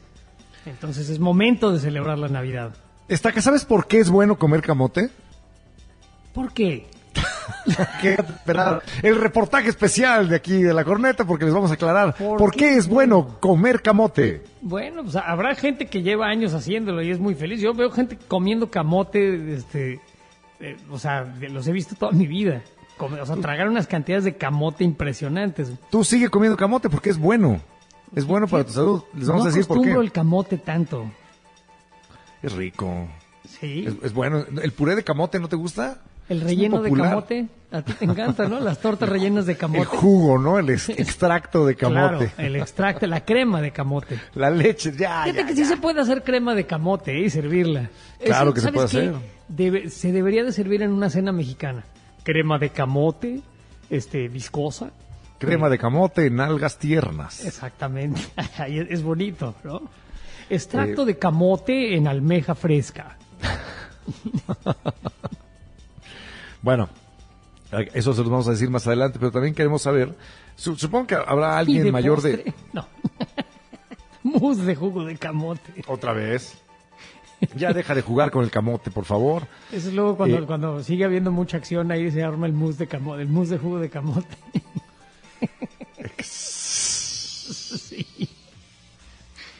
[0.65, 2.75] Entonces, es momento de celebrar la Navidad.
[3.07, 5.09] Estaca, ¿sabes por qué es bueno comer camote?
[6.33, 6.87] ¿Por qué?
[8.01, 12.15] que esperar el reportaje especial de aquí de la corneta porque les vamos a aclarar
[12.15, 12.59] por, ¿Por qué?
[12.59, 12.77] qué?
[12.77, 14.43] es bueno comer camote.
[14.61, 17.59] Bueno, pues habrá gente que lleva años haciéndolo y es muy feliz.
[17.61, 19.99] Yo veo gente comiendo camote, este,
[20.59, 22.61] eh, o sea, los he visto toda mi vida.
[22.97, 25.71] Come- o sea, tragar unas cantidades de camote impresionantes.
[25.91, 27.61] Tú sigue comiendo camote porque es bueno.
[28.15, 29.03] Es bueno para tu salud.
[29.13, 29.91] Les vamos no a decir por qué.
[29.91, 31.05] el camote tanto.
[32.41, 33.07] Es rico.
[33.59, 33.85] Sí.
[33.87, 34.45] Es, es bueno.
[34.61, 36.01] ¿El puré de camote no te gusta?
[36.29, 38.59] El relleno de camote, a ti te encanta, ¿no?
[38.59, 39.81] Las tortas rellenas de camote.
[39.81, 40.59] El jugo, ¿no?
[40.59, 42.27] El ex- extracto de camote.
[42.27, 44.19] Claro, el extracto, la crema de camote.
[44.35, 45.63] La leche, ya, Fíjate ya, que ya.
[45.63, 47.25] sí se puede hacer crema de camote ¿eh?
[47.25, 47.89] y servirla.
[48.23, 49.09] Claro que se ¿sabes puede qué?
[49.09, 49.21] hacer.
[49.49, 51.83] Debe- se debería de servir en una cena mexicana.
[52.23, 53.41] Crema de camote,
[53.89, 54.91] este, viscosa.
[55.39, 57.45] Crema de camote en algas tiernas.
[57.45, 58.21] Exactamente.
[58.67, 59.81] Es bonito, ¿no?
[60.49, 61.05] Extracto Eh.
[61.05, 63.17] de camote en almeja fresca.
[66.61, 66.89] Bueno,
[67.93, 70.15] eso se los vamos a decir más adelante, pero también queremos saber,
[70.55, 72.53] su- supongo que habrá alguien de mayor postre- de...
[72.73, 72.87] No.
[74.23, 75.83] Mousse de jugo de camote.
[75.87, 76.57] Otra vez.
[77.55, 79.43] Ya deja de jugar con el camote, por favor.
[79.71, 80.45] Eso es luego cuando, Eh.
[80.47, 83.57] cuando sigue habiendo mucha acción, ahí se arma el mousse de camote, el mousse de
[83.59, 84.27] jugo de camote.
[86.21, 88.05] sí.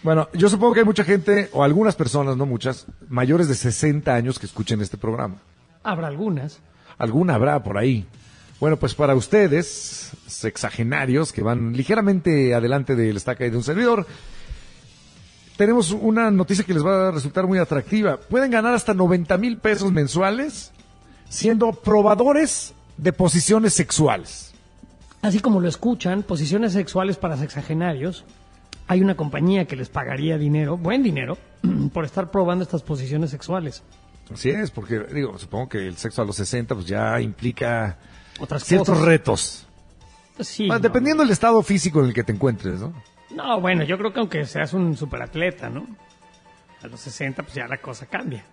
[0.03, 4.13] Bueno, yo supongo que hay mucha gente, o algunas personas, no muchas, mayores de 60
[4.13, 5.36] años que escuchen este programa.
[5.83, 6.60] Habrá algunas.
[6.97, 8.05] Alguna habrá por ahí.
[8.60, 14.07] Bueno, pues para ustedes, sexagenarios, que van ligeramente adelante del estaca de un servidor,
[15.57, 18.17] tenemos una noticia que les va a resultar muy atractiva.
[18.17, 20.71] Pueden ganar hasta 90 mil pesos mensuales
[21.29, 24.53] siendo probadores de posiciones sexuales.
[25.21, 28.23] Así como lo escuchan, posiciones sexuales para sexagenarios.
[28.88, 31.38] Hay una compañía que les pagaría dinero, buen dinero,
[31.93, 33.83] por estar probando estas posiciones sexuales.
[34.34, 37.98] Así es, porque digo, supongo que el sexo a los 60 pues ya implica
[38.40, 39.06] Otras ciertos cosas.
[39.06, 39.68] retos.
[40.40, 40.80] Sí, no.
[40.80, 42.94] Dependiendo del estado físico en el que te encuentres, ¿no?
[43.32, 45.88] No, bueno, yo creo que aunque seas un superatleta, ¿no?
[46.84, 48.46] A los 60, pues ya la cosa cambia.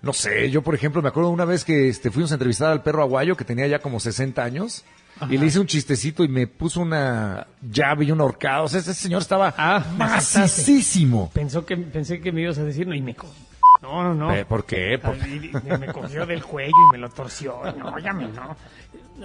[0.00, 2.82] No sé, yo por ejemplo me acuerdo una vez que este, fuimos a entrevistar al
[2.82, 4.84] perro aguayo que tenía ya como 60 años
[5.30, 8.64] y le hice un chistecito y me puso una llave y un ahorcado.
[8.64, 11.30] O sea, ese señor estaba Ah, me macicísimo.
[11.32, 13.14] Pensó que, pensé que me ibas a decir, no, y me
[13.84, 14.32] No, no, no.
[14.34, 14.98] Eh, ¿Por qué?
[14.98, 15.16] Por-
[15.78, 17.58] me cogió del cuello y me lo torció.
[17.78, 18.56] No, ya me no.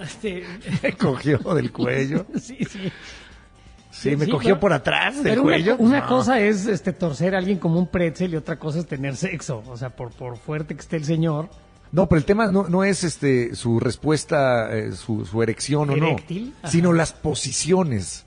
[0.02, 0.44] Este,
[0.82, 2.26] Me cogió del cuello.
[2.40, 2.92] sí, sí.
[3.90, 5.76] Sí, me Sí, cogió pero- por atrás del Pero cuello.
[5.78, 6.06] una No.
[6.06, 9.62] cosa es este torcer a alguien como un pretzel y otra cosa es tener sexo.
[9.66, 11.48] O sea, por, por fuerte que esté el señor.
[11.90, 15.96] No, pero el tema no, no es este su respuesta, eh, su, su erección o
[15.96, 16.68] no, Ajá.
[16.70, 18.26] sino las posiciones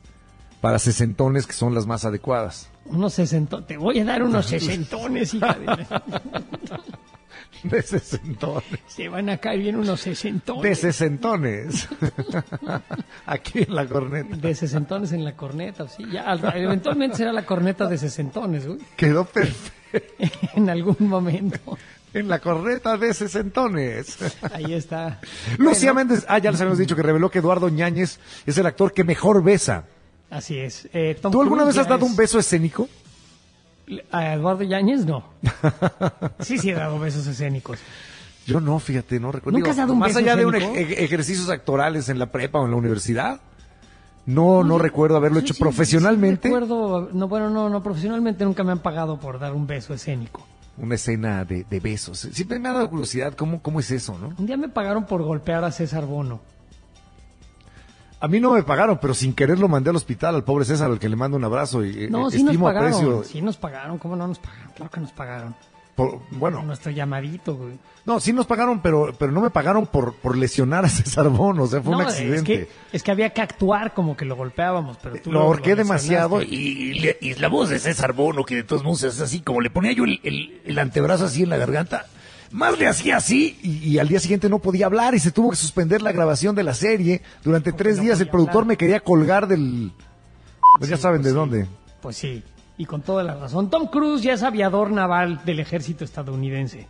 [0.60, 2.70] para sesentones que son las más adecuadas.
[2.86, 3.68] Unos sesentones.
[3.68, 5.86] Te voy a dar unos sesentones, hija de
[7.64, 8.64] De sesentones.
[8.88, 10.64] Se van a caer bien unos sesentones.
[10.64, 11.88] De sesentones.
[13.26, 14.36] Aquí en la corneta.
[14.36, 16.04] De sesentones en la corneta, sí.
[16.12, 18.80] Ya, eventualmente será la corneta de sesentones, güey.
[18.98, 19.72] Quedó perfecto.
[20.56, 21.78] En algún momento.
[22.14, 24.18] En la corneta de sesentones.
[24.54, 25.20] Ahí está.
[25.58, 28.66] Lucía Bueno, Méndez, ah, ya les habíamos dicho que reveló que Eduardo Ñáñez es el
[28.66, 29.86] actor que mejor besa.
[30.34, 30.90] Así es.
[30.94, 32.90] Eh, ¿Tú alguna Cruise vez has dado es- un beso escénico?
[34.12, 35.24] A Eduardo Yáñez, no.
[36.40, 37.80] Sí, sí he dado besos escénicos.
[38.48, 39.58] Yo no, fíjate, no recuerdo.
[39.60, 40.80] ¿Nunca has dado un Más beso allá de un escénico?
[40.80, 43.42] ej- ej- ejercicios actorales en la prepa o en la universidad.
[44.26, 46.48] No, no recuerdo haberlo hecho sí, profesionalmente.
[46.48, 49.94] sí recuerdo, no, bueno, no, no, profesionalmente nunca me han pagado por dar un beso
[49.94, 50.48] escénico.
[50.78, 52.20] Una escena de, de besos.
[52.32, 54.34] Siempre me ha dado curiosidad cómo, cómo es eso, ¿no?
[54.40, 56.40] Un día me pagaron por golpear a César Bono.
[58.24, 60.90] A mí no me pagaron, pero sin querer lo mandé al hospital al pobre César,
[60.90, 62.88] al que le mando un abrazo y eh, No, sí nos pagaron.
[62.94, 63.24] aprecio.
[63.26, 64.72] Sí nos pagaron, ¿cómo no nos pagaron?
[64.76, 65.56] Claro que nos pagaron.
[65.96, 67.78] por- bueno, Nuestro llamadito, güey.
[68.06, 71.64] no, sí nos pagaron, pero, pero no me pagaron por, por lesionar a César Bono,
[71.64, 72.54] o sea, fue un accidente.
[72.54, 75.76] Es que, es que había que actuar como que lo golpeábamos, pero tú lo ahorqué
[75.76, 76.08] lesionaste.
[76.08, 79.60] demasiado y, Y, la voz de César Bono, que de todos modos es así, como
[79.62, 82.06] le ponía yo el, el- el antebrazo así en la garganta,
[82.54, 85.50] más le hacía así y, y al día siguiente no podía hablar y se tuvo
[85.50, 87.22] que suspender la grabación de la serie.
[87.44, 88.68] Durante Porque tres no días el productor hablar.
[88.68, 89.92] me quería colgar del...
[90.78, 91.36] Pues ya saben pues de sí.
[91.36, 91.68] dónde.
[92.02, 92.44] Pues sí,
[92.78, 93.70] y con toda la razón.
[93.70, 96.88] Tom Cruise ya es aviador naval del ejército estadounidense.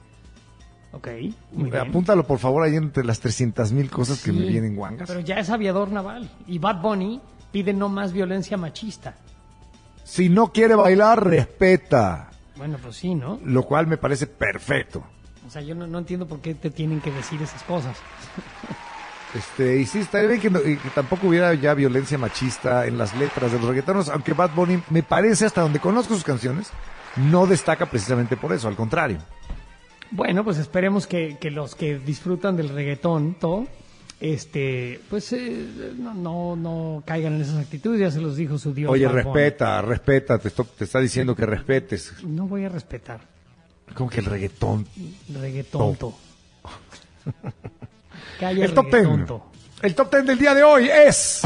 [0.91, 1.07] Ok,
[1.53, 1.87] muy bien.
[1.89, 5.07] Apúntalo por favor ahí entre las 300 mil cosas que me vienen guangas.
[5.07, 6.29] Pero ya es aviador naval.
[6.45, 7.19] Y Bad Bunny
[7.51, 9.15] pide no más violencia machista.
[10.03, 12.29] Si no quiere bailar, respeta.
[12.57, 13.39] Bueno, pues sí, ¿no?
[13.43, 15.03] Lo cual me parece perfecto.
[15.45, 17.97] O sea, yo no, no entiendo por qué te tienen que decir esas cosas.
[19.35, 22.97] Este, y sí, estaría bien que, no- y que tampoco hubiera ya violencia machista en
[22.97, 26.69] las letras de los reggaetonos, aunque Bad Bunny me parece, hasta donde conozco sus canciones,
[27.17, 29.17] no destaca precisamente por eso, al contrario.
[30.11, 33.65] Bueno, pues esperemos que, que los que disfrutan del reggaetón, todo,
[34.19, 35.65] este, pues eh,
[35.97, 38.91] no, no, no caigan en esas actitudes, ya se los dijo su Dios.
[38.91, 39.23] Oye, Bad Bunny.
[39.41, 42.13] respeta, respeta, te está diciendo que respetes.
[42.23, 43.32] No voy a respetar.
[43.93, 44.87] Como que el reggaetón.
[45.29, 46.13] Reggaetonto.
[48.39, 49.27] El top ten.
[49.81, 51.41] El top ten del día de hoy es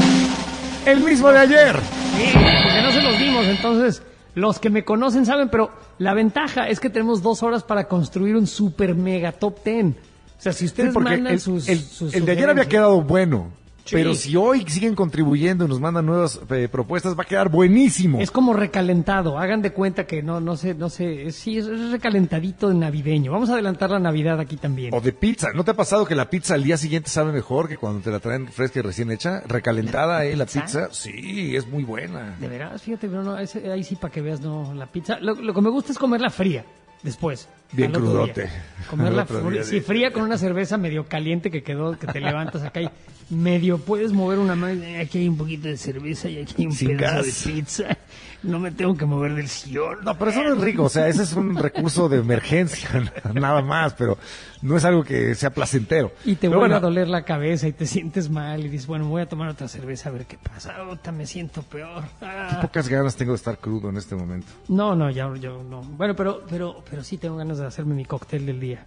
[0.86, 1.76] el mismo de ayer.
[2.16, 3.46] Sí, porque no se los estamos.
[3.46, 4.02] Entonces,
[4.34, 8.36] los que me conocen saben, pero la ventaja es que tenemos dos horas para construir
[8.36, 9.96] un super mega top ten.
[10.38, 12.66] O sea, si ustedes Sí, porque mandan el, sus, el- sus el de ayer había
[12.68, 13.50] quedado bueno.
[13.88, 13.94] Sí.
[13.96, 18.20] Pero si hoy siguen contribuyendo y nos mandan nuevas eh, propuestas, va a quedar buenísimo.
[18.20, 21.66] Es como recalentado, hagan de cuenta que no, no sé, no sé, es- sí, es,
[21.66, 23.32] es recalentadito de navideño.
[23.32, 24.92] Vamos a adelantar la Navidad aquí también.
[24.92, 25.48] O de pizza.
[25.54, 28.10] ¿No te ha pasado que la pizza al día siguiente sabe mejor que cuando te
[28.10, 29.40] la traen fresca y recién hecha?
[29.48, 30.36] Recalentada, ¿eh?
[30.36, 30.88] La pizza?
[30.92, 32.36] Sí, es muy buena.
[32.38, 35.18] De veras, fíjate, pero no, ese- ahí sí para que veas, no, la pizza.
[35.20, 36.64] Lo, lo que me gusta es comerla fría,
[37.02, 37.48] después.
[37.72, 38.48] Bien crudote.
[38.88, 42.80] Comerla fría, sí, fría con una cerveza medio caliente que quedó, que te levantas acá
[42.80, 42.88] y
[43.28, 44.82] medio puedes mover una mano.
[45.00, 47.44] Aquí hay un poquito de cerveza y aquí hay un Sin pedazo gas.
[47.44, 47.98] de pizza.
[48.42, 49.98] No me tengo que mover del sillón.
[50.04, 52.88] No, pero eso no es rico, o sea, ese es un recurso de emergencia,
[53.34, 54.16] nada más, pero
[54.62, 56.12] no es algo que sea placentero.
[56.24, 59.22] Y te vuelve a doler la cabeza y te sientes mal y dices, bueno, voy
[59.22, 60.76] a tomar otra cerveza a ver qué pasa.
[60.76, 62.04] Ahorita me siento peor.
[62.22, 62.60] Ah.
[62.62, 64.46] Pocas ganas tengo de estar crudo en este momento.
[64.68, 65.82] No, no, ya, yo no.
[65.82, 68.84] Bueno, pero, pero, pero sí tengo ganas de hacerme mi cóctel del día.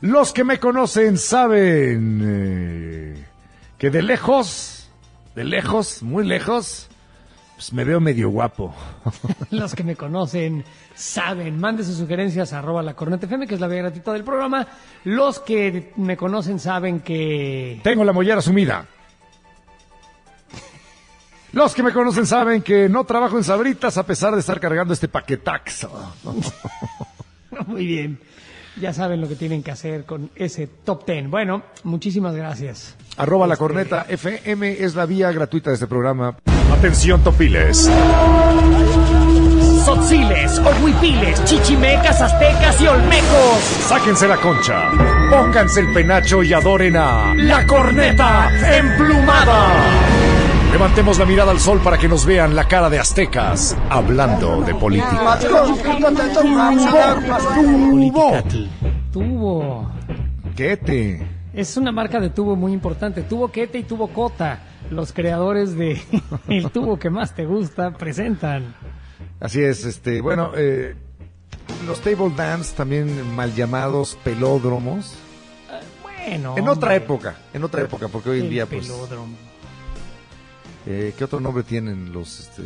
[0.00, 3.24] Los que me conocen saben eh,
[3.78, 4.90] que de lejos,
[5.34, 6.88] de lejos, muy lejos,
[7.58, 8.72] pues me veo medio guapo.
[9.50, 11.58] Los que me conocen saben.
[11.58, 14.64] Mande sus sugerencias a arroba la corneta FM, que es la vía gratuita del programa.
[15.02, 17.80] Los que me conocen saben que...
[17.82, 18.86] Tengo la mollera sumida.
[21.52, 24.94] Los que me conocen saben que no trabajo en sabritas a pesar de estar cargando
[24.94, 25.90] este paquetaxo.
[27.66, 28.20] Muy bien.
[28.80, 31.28] Ya saben lo que tienen que hacer con ese top ten.
[31.28, 32.94] Bueno, muchísimas gracias.
[33.16, 36.36] Arroba la corneta FM es la vía gratuita de este programa.
[36.78, 37.90] Atención Topiles,
[39.84, 43.58] Sotziles, Ohuipiles, Chichimecas, Aztecas y Olmecos.
[43.88, 44.92] sáquense la concha,
[45.28, 49.72] pónganse el penacho y adoren a La corneta emplumada.
[50.70, 54.72] Levantemos la mirada al sol para que nos vean la cara de aztecas hablando de
[54.76, 55.36] política.
[59.12, 59.90] Tubo.
[60.54, 61.26] ¿Qué te?
[61.52, 63.22] Es una marca de tubo muy importante.
[63.22, 64.60] Tubo Quete y Tubo Cota.
[64.90, 66.00] Los creadores de
[66.48, 68.74] el tubo que más te gusta presentan.
[69.40, 70.94] Así es, este, bueno, eh,
[71.86, 75.14] los table dance, también mal llamados pelódromos.
[76.02, 76.56] Bueno.
[76.56, 79.36] En otra época, en otra época, porque hoy en el día, pues, pelódromo.
[80.86, 82.64] eh, ¿qué otro nombre tienen los, este,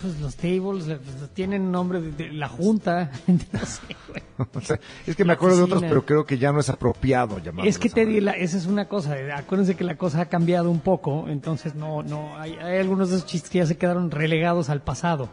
[0.00, 3.10] Pues los tables pues, tienen nombre de, de la junta.
[3.26, 4.22] no sé, güey.
[4.54, 7.38] o sea, es que me acuerdo de otros, pero creo que ya no es apropiado
[7.38, 7.66] llamarlos.
[7.74, 8.12] Es que te ahora.
[8.12, 9.18] di la- esa es una cosa.
[9.18, 13.10] eh, Acuérdense que la cosa ha cambiado un poco, entonces no, no, hay, hay algunos
[13.10, 15.28] de esos chistes que ya se quedaron relegados al pasado.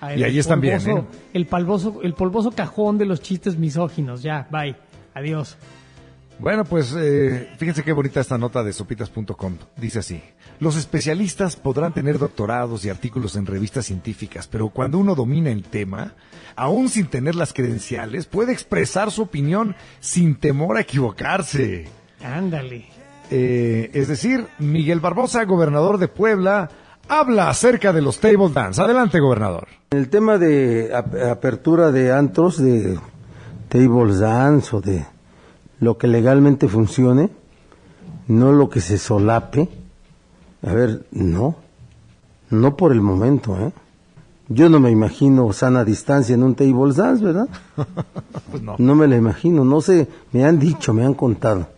[0.00, 1.04] A Y ahí están bien, ¿eh?
[1.34, 4.22] El polvoso, el polvoso cajón de los chistes misóginos.
[4.22, 4.74] Ya, bye,
[5.14, 5.56] adiós.
[6.38, 9.58] Bueno, pues eh, fíjense qué bonita esta nota de sopitas.com.
[9.76, 10.22] Dice así,
[10.60, 15.62] los especialistas podrán tener doctorados y artículos en revistas científicas, pero cuando uno domina el
[15.64, 16.12] tema,
[16.54, 21.88] aún sin tener las credenciales, puede expresar su opinión sin temor a equivocarse.
[22.22, 22.86] Ándale.
[23.30, 26.68] Eh, es decir, Miguel Barbosa, gobernador de Puebla,
[27.08, 28.82] habla acerca de los table dance.
[28.82, 29.68] Adelante, gobernador.
[29.90, 32.98] El tema de ap- apertura de antros, de
[33.68, 35.06] tables dance o de
[35.78, 37.30] lo que legalmente funcione,
[38.28, 39.68] no lo que se solape.
[40.62, 41.56] A ver, no,
[42.50, 43.72] no por el momento, ¿eh?
[44.48, 47.48] Yo no me imagino sana distancia en un table dance, ¿verdad?
[48.50, 48.74] Pues no.
[48.78, 51.68] No me la imagino, no sé, me han dicho, me han contado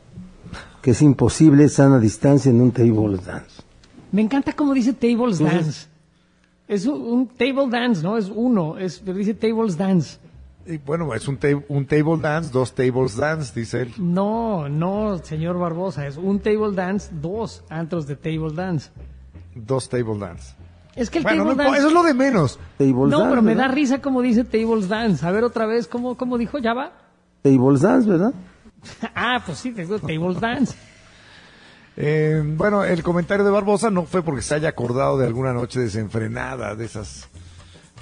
[0.82, 3.62] que es imposible sana distancia en un table dance.
[4.10, 5.86] Me encanta cómo dice tables dance.
[6.66, 8.18] Es un, un table dance, ¿no?
[8.18, 10.18] Es uno, es, pero dice tables dance.
[10.66, 13.92] Y bueno, es un, ta- un table dance, dos tables dance, dice él.
[13.98, 18.90] No, no, señor Barbosa, es un table dance, dos antros de table dance.
[19.54, 20.54] Dos table dance.
[20.94, 21.78] Es que el Bueno, table no, dance...
[21.78, 22.58] eso es lo de menos.
[22.78, 25.26] Tables No, dance, pero me da risa como dice tables dance.
[25.26, 26.58] A ver otra vez, ¿cómo, cómo dijo?
[26.58, 26.92] ¿Ya va?
[27.42, 28.32] Tables dance, ¿verdad?
[29.14, 30.76] ah, pues sí, te digo tables dance.
[31.96, 35.80] Eh, bueno, el comentario de Barbosa no fue porque se haya acordado de alguna noche
[35.80, 37.28] desenfrenada, de esas...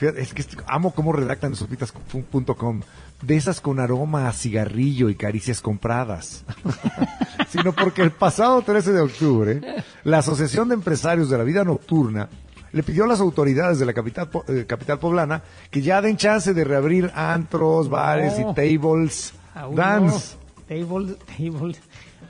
[0.00, 2.80] Fíjate, es que amo cómo redactan sopitas.com,
[3.20, 6.42] de esas con aroma a cigarrillo y caricias compradas.
[7.50, 9.60] Sino porque el pasado 13 de octubre,
[10.04, 12.30] la Asociación de Empresarios de la Vida Nocturna
[12.72, 16.54] le pidió a las autoridades de la capital, eh, capital poblana que ya den chance
[16.54, 18.52] de reabrir antros, bares No.
[18.52, 19.34] y tables
[19.76, 20.36] dance.
[20.36, 20.64] no.
[20.66, 21.80] Tables, tables.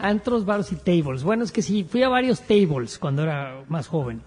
[0.01, 1.23] Antros, bares y tables.
[1.23, 4.23] Bueno, es que sí, fui a varios tables cuando era más joven.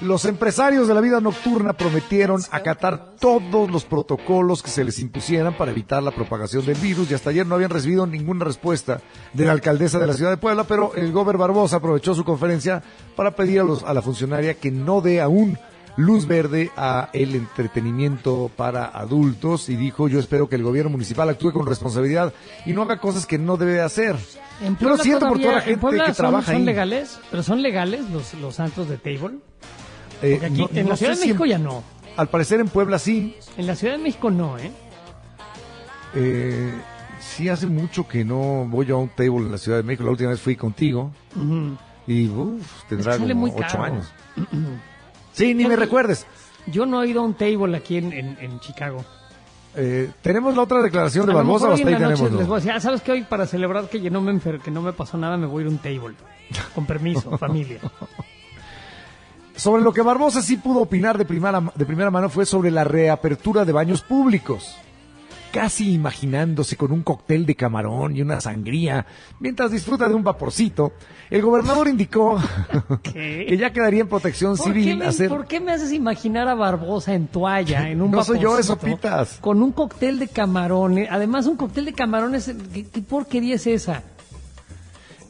[0.00, 5.56] Los empresarios de la vida nocturna prometieron acatar todos los protocolos que se les impusieran
[5.56, 9.00] para evitar la propagación del virus y hasta ayer no habían recibido ninguna respuesta
[9.32, 12.82] de la alcaldesa de la ciudad de Puebla, pero el gober Barbosa aprovechó su conferencia
[13.14, 15.56] para pedir a, los- a la funcionaria que no dé aún
[15.96, 21.28] luz verde a el entretenimiento para adultos y dijo, yo espero que el gobierno municipal
[21.28, 22.32] actúe con responsabilidad
[22.66, 24.16] y no haga cosas que no debe de hacer.
[24.64, 26.62] En Yo lo siento por toda la en gente que son- trabaja son ahí.
[26.64, 27.20] legales?
[27.30, 29.38] ¿Pero son legales los, los antros de table?
[30.22, 31.82] Eh, Porque aquí, no- en la Ciudad de si en- México ya no.
[32.16, 33.36] Al parecer en Puebla sí.
[33.56, 34.70] En la Ciudad de México no, ¿eh?
[36.14, 36.72] Eh,
[37.20, 40.04] sí hace mucho que no voy yo a un table en la Ciudad de México.
[40.04, 41.76] La última vez fui contigo Ujú.
[42.06, 44.06] y uf, tendrá Es que como ocho años.
[45.32, 46.26] Sí, ni me recuerdes.
[46.66, 49.02] Yo no he ido a un table aquí en, en- en Chicago.
[49.74, 52.20] Eh, ¿Tenemos la otra declaración de Barbosa hasta ahí tenemos?
[52.32, 53.12] les voy a decir, ah, ¿sabes qué?
[53.12, 55.66] Hoy para celebrar que no me enfer que no me pasó nada, me voy a
[55.66, 56.14] ir a un table.
[56.74, 57.78] Con permiso, familia.
[59.56, 62.84] Sobre lo que Barbosa sí pudo opinar de primera, de primera mano fue sobre la
[62.84, 64.76] reapertura de baños públicos.
[65.52, 69.04] Casi imaginándose con un cóctel de camarón y una sangría,
[69.38, 70.94] mientras disfruta de un vaporcito,
[71.28, 72.40] el gobernador indicó
[73.02, 73.44] ¿Qué?
[73.48, 75.28] que ya quedaría en protección ¿Por qué, civil me, hacer...
[75.28, 78.74] por qué me haces imaginar a Barbosa en toalla, en un No soy yo, vaporcito,
[78.74, 79.38] eso pitas.
[79.42, 81.08] Con un cóctel de camarones.
[81.10, 84.02] Además, un cóctel de camarones, ¿qué, qué porquería es esa?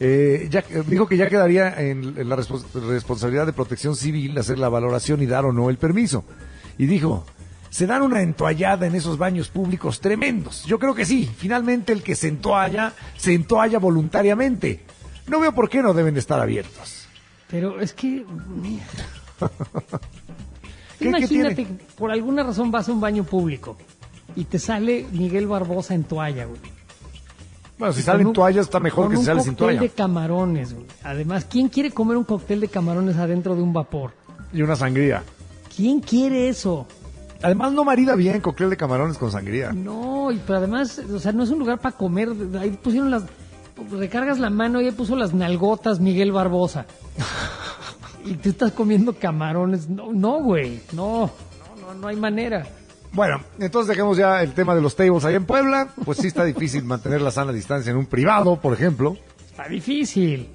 [0.04, 4.36] Eh, ya, eh, dijo que ya quedaría en, en la respons- responsabilidad de protección civil
[4.36, 6.24] hacer la valoración y dar o no el permiso.
[6.76, 7.24] Y dijo,
[7.70, 10.64] se dan una entoallada en esos baños públicos tremendos.
[10.64, 14.80] Yo creo que sí, finalmente el que se entoalla, se entoalla voluntariamente.
[15.28, 17.06] No veo por qué no deben estar abiertos.
[17.48, 18.24] Pero es que...
[19.38, 19.48] ¿Qué-
[20.98, 21.78] qué Imagínate, tiene?
[21.96, 23.76] por alguna razón vas a un baño público
[24.36, 26.60] y te sale Miguel Barbosa en toalla, güey.
[27.82, 29.80] Bueno, si salen un- toallas está mejor que si un sale sin cóctel toalla.
[29.80, 30.86] de camarones, güey.
[31.02, 34.12] Además, ¿quién quiere comer un cóctel de camarones adentro de un vapor?
[34.52, 35.24] Y una sangría.
[35.74, 36.86] ¿Quién quiere eso?
[37.42, 39.72] Además no marida bien cóctel de camarones con sangría.
[39.72, 42.28] No, y pero además, o sea, no es un lugar para comer.
[42.60, 43.24] Ahí pusieron las.
[43.90, 46.86] Recargas la mano y ahí puso las nalgotas Miguel Barbosa.
[48.24, 49.88] y tú estás comiendo camarones.
[49.88, 50.80] No, no, güey.
[50.92, 51.30] No,
[51.80, 52.64] no, no, no hay manera.
[53.12, 55.88] Bueno, entonces dejemos ya el tema de los tables ahí en Puebla.
[56.04, 59.16] Pues sí está difícil mantener la sana distancia en un privado, por ejemplo.
[59.50, 60.48] Está difícil.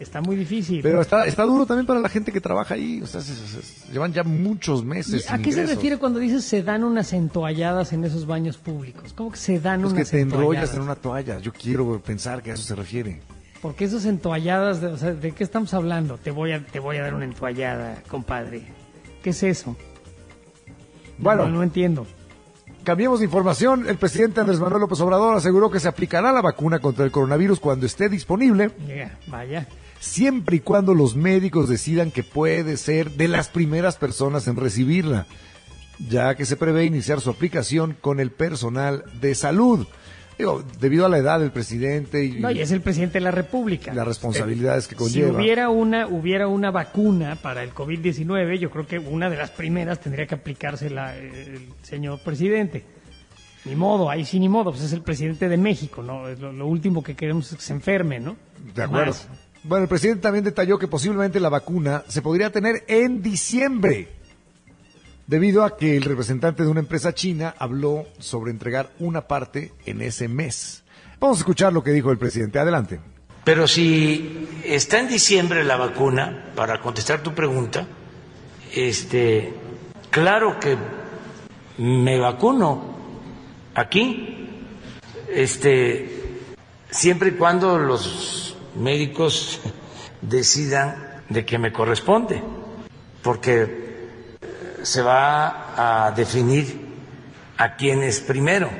[0.00, 0.80] Está muy difícil.
[0.82, 3.00] Pero está, está duro también para la gente que trabaja ahí.
[3.02, 5.30] O sea, se- se- se- llevan ya muchos ¿Y meses.
[5.30, 9.12] ¿A qué se refiere cuando dices se dan unas entoalladas en esos baños públicos?
[9.12, 10.74] ¿Cómo que se dan Pues que unas te enrollas entoalladas?
[10.74, 11.38] en una toalla.
[11.40, 13.20] Yo quiero pensar que a eso se refiere.
[13.60, 16.16] Porque esas entoalladas, de, o sea, ¿de qué estamos hablando?
[16.16, 18.62] Te voy a, te voy a dar una entoallada, compadre.
[19.22, 19.76] ¿Qué es eso?
[21.18, 21.44] Bueno.
[21.46, 22.06] no, no entiendo.
[22.84, 23.86] Cambiemos de información.
[23.88, 27.60] El presidente Andrés Manuel López Obrador aseguró que se aplicará la vacuna contra el coronavirus
[27.60, 29.66] cuando esté disponible, Ya, vaya.
[30.00, 35.26] siempre y cuando los médicos decidan que puede ser de las primeras personas en recibirla,
[36.08, 39.86] ya que se prevé iniciar su aplicación con el personal de salud.
[40.38, 43.32] Digo, debido a la edad del presidente y, No, y es el presidente de la
[43.32, 43.92] República.
[43.92, 45.36] las responsabilidades que Si conlleva.
[45.36, 50.00] hubiera una, hubiera una vacuna para el COVID-19, yo creo que una de las primeras
[50.00, 52.84] tendría que aplicársela el señor presidente.
[53.64, 56.28] Ni modo, ahí sí ni modo, pues es el presidente de México, ¿no?
[56.28, 58.36] Es Lo, lo último que queremos es que se enferme, ¿no?
[58.74, 59.06] De acuerdo.
[59.12, 59.28] Más.
[59.64, 64.08] Bueno, el presidente también detalló que posiblemente la vacuna se podría tener en diciembre,
[65.28, 70.00] debido a que el representante de una empresa china habló sobre entregar una parte en
[70.00, 70.82] ese mes.
[71.20, 72.58] Vamos a escuchar lo que dijo el presidente.
[72.58, 72.98] Adelante.
[73.44, 77.86] Pero si está en diciembre la vacuna, para contestar tu pregunta,
[78.74, 79.52] este,
[80.10, 80.76] claro que
[81.78, 82.96] me vacuno
[83.74, 84.48] aquí,
[85.32, 86.40] este,
[86.90, 89.60] siempre y cuando los médicos
[90.22, 92.42] decidan de que me corresponde,
[93.22, 93.87] porque
[94.88, 96.80] se va a definir
[97.58, 98.70] a quienes primero.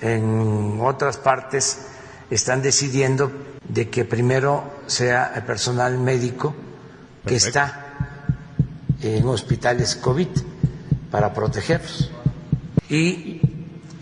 [0.00, 1.86] En otras partes
[2.30, 3.30] están decidiendo
[3.68, 6.52] de que primero sea el personal médico
[7.24, 7.94] que está
[9.00, 10.26] en hospitales COVID
[11.12, 12.10] para protegerlos.
[12.88, 13.40] Y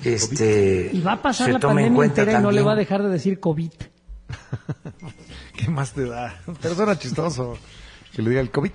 [0.02, 2.56] este Y va a pasar se la toma en pandemia cuenta entera y no le
[2.56, 3.70] también va a dejar de decir COVID.
[5.58, 6.40] ¿Qué más te da?
[6.62, 7.58] Pero suena chistoso
[8.14, 8.72] que le diga el COVID.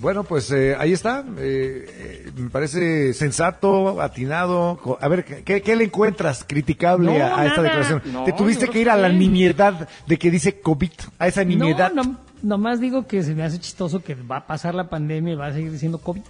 [0.00, 1.24] Bueno, pues eh, ahí está.
[1.38, 4.78] Eh, eh, me parece sensato, atinado.
[5.00, 8.02] A ver, ¿qué, qué le encuentras criticable No, a, a esta declaración?
[8.12, 11.92] No, Te tuviste que ir a la nimiedad de que dice COVID, a esa nimiedad.
[11.92, 15.32] No, no, nomás digo que se me hace chistoso que va a pasar la pandemia
[15.32, 16.22] y va a seguir diciendo COVID.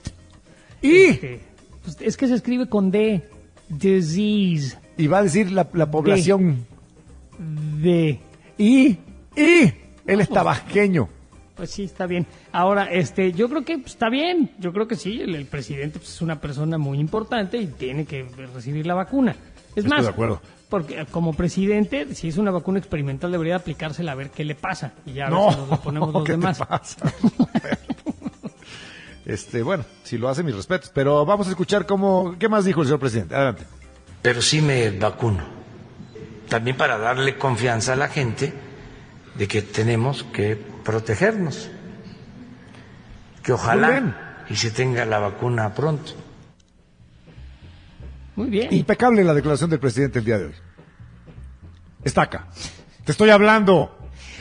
[0.80, 1.40] Y, Este,
[1.84, 3.28] pues, es que se escribe con D.
[3.68, 4.78] Disease.
[4.96, 6.64] y va a decir la, la población.
[7.38, 8.18] D.
[8.56, 8.96] Y,
[9.36, 9.72] y,
[10.06, 11.10] él es tabasqueño.
[11.58, 12.24] Pues sí, está bien.
[12.52, 14.52] Ahora, este, yo creo que pues, está bien.
[14.58, 18.06] Yo creo que sí, el, el presidente pues, es una persona muy importante y tiene
[18.06, 19.32] que recibir la vacuna.
[19.76, 20.40] Es Estoy más, de acuerdo.
[20.70, 24.54] porque eh, como presidente, si es una vacuna experimental, debería aplicársela a ver qué le
[24.54, 24.92] pasa.
[25.04, 26.58] Y ya a ver No, si nos lo ponemos los ¿qué te demás.
[26.58, 27.12] pasa?
[29.26, 30.90] Este, bueno, si lo hace, mis respetos.
[30.94, 33.34] Pero vamos a escuchar cómo, qué más dijo el señor presidente.
[33.34, 33.64] Adelante.
[34.22, 35.44] pero sí me vacuno.
[36.48, 38.54] También para darle confianza a la gente
[39.36, 40.56] de que tenemos que
[40.88, 41.68] protegernos.
[43.42, 46.12] Que ojalá y se tenga la vacuna pronto.
[48.36, 48.72] Muy bien.
[48.72, 50.54] Impecable la declaración del presidente el día de hoy.
[52.04, 52.46] Estaca.
[53.04, 53.94] Te estoy hablando.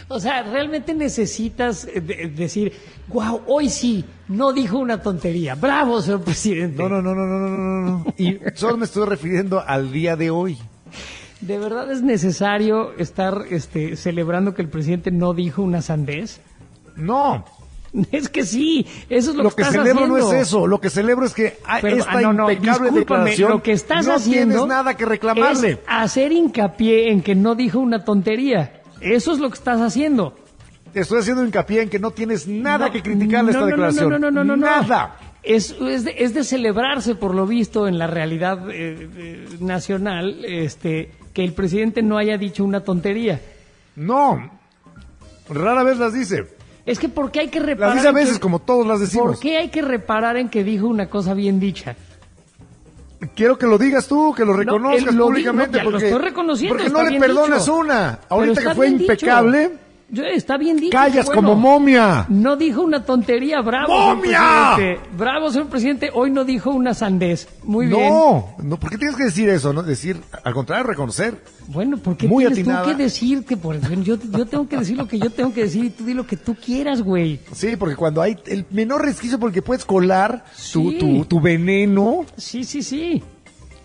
[0.08, 2.72] O sea, realmente necesitas eh, de- decir,
[3.10, 5.56] wow, hoy sí, no dijo una tontería.
[5.56, 6.82] Bravo, señor presidente.
[6.82, 8.14] No, no, no, no, no, no, no, no.
[8.18, 10.58] Y solo me estoy refiriendo al día de hoy.
[11.41, 16.41] ¿De verdad es necesario estar este, celebrando que el presidente no dijo una sandez?
[16.95, 17.45] No,
[18.11, 20.67] Es que sí, eso es lo, lo que estás celebro no es eso.
[20.67, 23.51] Lo que celebro es que Pero, esta ah, no, no, impecable declaración.
[23.51, 25.71] lo que estás no haciendo tienes nada que reclamarle.
[25.71, 28.81] es hacer hincapié en que no dijo una tontería.
[29.01, 30.35] Eso es lo que estás haciendo.
[30.93, 34.09] Estoy haciendo hincapié en que no tienes nada No, que criticarle esta declaración.
[34.09, 34.65] No, no, no, no, no, no.
[34.65, 35.17] Nada.
[35.43, 40.43] Es, es, de, es de celebrarse, por lo visto, en la realidad eh, eh, nacional,
[40.43, 43.39] este, que el presidente no haya dicho una tontería.
[43.95, 44.49] No.
[45.47, 46.47] Rara vez las dice.
[46.83, 47.89] Es que ¿por qué hay que reparar?
[47.93, 49.33] Las dice a que- veces, como todos las decimos.
[49.33, 51.95] ¿Por qué hay que reparar en que dijo una cosa bien dicha?
[53.35, 55.77] Quiero que lo digas tú, que lo reconozcas lo públicamente.
[55.77, 57.75] ya lo porque, estoy reconociendo, Porque no le perdonas dicho.
[57.75, 58.19] una.
[58.29, 59.27] Ahorita que fue dicho.
[60.10, 60.91] Está bien dicho.
[60.91, 61.41] callas bueno.
[61.41, 62.26] como momia.
[62.30, 63.93] No dijo una tontería, bravo.
[63.93, 64.39] ¡Momia!
[64.39, 65.10] señor presidente.
[65.18, 66.12] Bravo, señor presidente.
[66.14, 67.47] Hoy no dijo una sandez.
[67.64, 68.10] Muy bien.
[68.10, 69.74] No, no, ¿por qué tienes que decir eso?
[69.74, 69.84] No?
[69.84, 71.41] Decir, al contrario, reconocer.
[71.68, 72.84] Bueno, ¿por qué Muy tienes atinada.
[72.84, 75.64] tú que decir que por yo, yo tengo que decir lo que yo tengo que
[75.64, 77.41] decir y tú di lo que tú quieras, güey?
[77.51, 82.26] Sí, porque cuando hay el menor resquicio porque puedes colar tu, tu, tu veneno.
[82.38, 83.22] Sí, sí, sí.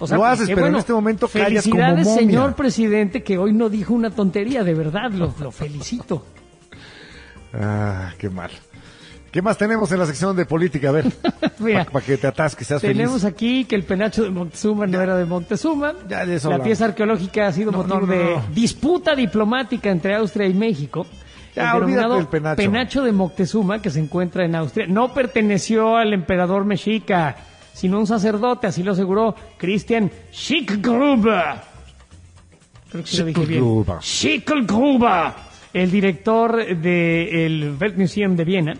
[0.02, 2.20] O Lo haces, pero en este momento callas como felicidades, momia.
[2.20, 6.24] señor presidente, que hoy no dijo una tontería, de verdad, lo, lo felicito.
[7.54, 8.50] Ah, qué mal.
[9.30, 10.90] ¿Qué más tenemos en la sección de política?
[10.90, 11.06] A ver,
[11.92, 13.24] para que te atasques, seas Tenemos feliz.
[13.34, 15.94] aquí que el penacho de Montezuma no era de Montezuma.
[16.08, 16.66] Ya de eso La hablamos.
[16.68, 21.06] pieza arqueológica ha sido No, motivo no, no, de disputa diplomática entre Austria y México.
[21.56, 22.26] Ya, El olvídate del
[22.56, 23.02] penacho.
[23.04, 27.36] de Moctezuma, que se encuentra en Austria, no perteneció al emperador mexica,
[27.72, 31.72] sino un sacerdote, así lo aseguró Christian Schickgruber.
[32.90, 33.84] Creo que sí lo dije bien.
[34.00, 35.32] Schicklgruber,
[35.72, 38.74] el director del Weltmuseum de Viena.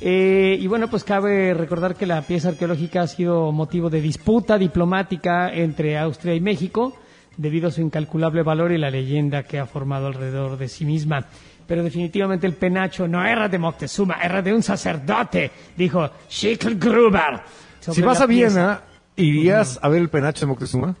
[0.00, 4.56] Eh, y bueno, pues cabe recordar que la pieza arqueológica ha sido motivo de disputa
[4.56, 6.96] diplomática entre Austria y México
[7.36, 11.26] debido a su incalculable valor y la leyenda que ha formado alrededor de sí misma.
[11.66, 17.40] Pero definitivamente el penacho no era de Moctezuma, era de un sacerdote, dijo Schicklgruber.
[17.80, 18.56] Si vas a pieza.
[18.56, 18.82] Viena,
[19.16, 20.96] ¿irías a ver el penacho de Moctezuma?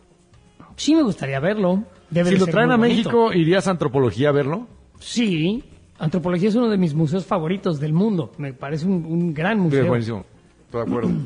[0.76, 1.84] Sí me gustaría verlo.
[2.10, 2.96] Debe Si lo traen a bonito.
[3.10, 4.66] México, ¿irías a antropología a verlo?
[4.98, 5.64] Sí,
[5.98, 8.32] Antropología es uno de mis museos favoritos del mundo.
[8.38, 9.82] Me parece un, un gran Sí, museo.
[9.82, 10.24] es buenísimo.
[10.66, 11.10] Estoy de acuerdo.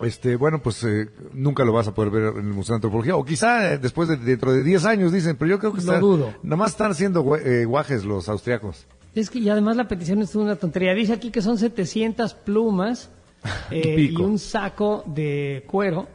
[0.00, 3.14] Este, bueno, pues eh, nunca lo vas a poder ver en el Museo de Antropología.
[3.16, 6.00] O quizá eh, después de dentro de 10 años, dicen, pero yo creo que está-
[6.00, 6.34] dudo.
[6.42, 8.84] nada más están haciendo eh, guajes los austriacos.
[9.14, 10.92] Es que y además la petición es una tontería.
[10.94, 13.10] Dice aquí que son 700 plumas
[13.70, 16.08] eh, y, un saco de cuero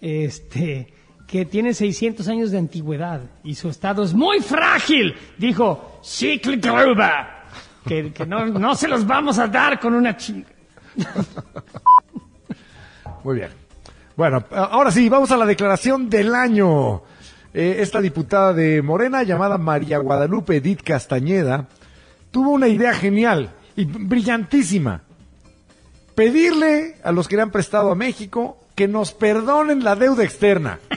[0.00, 0.92] este,
[1.26, 7.40] que tiene 600 años de antigüedad y su estado es muy frágil, dijo Schicklgruber.
[7.86, 10.48] Que, que no, no se los vamos a dar con una chinga.
[13.24, 13.48] Muy bien.
[14.16, 17.02] Bueno, ahora sí, vamos a la declaración del año.
[17.52, 21.66] Eh, esta diputada de Morena, llamada María Guadalupe Edith Castañeda,
[22.30, 25.02] tuvo una idea genial y brillantísima.
[26.20, 30.78] Pedirle a los que le han prestado a México que nos perdonen la deuda externa.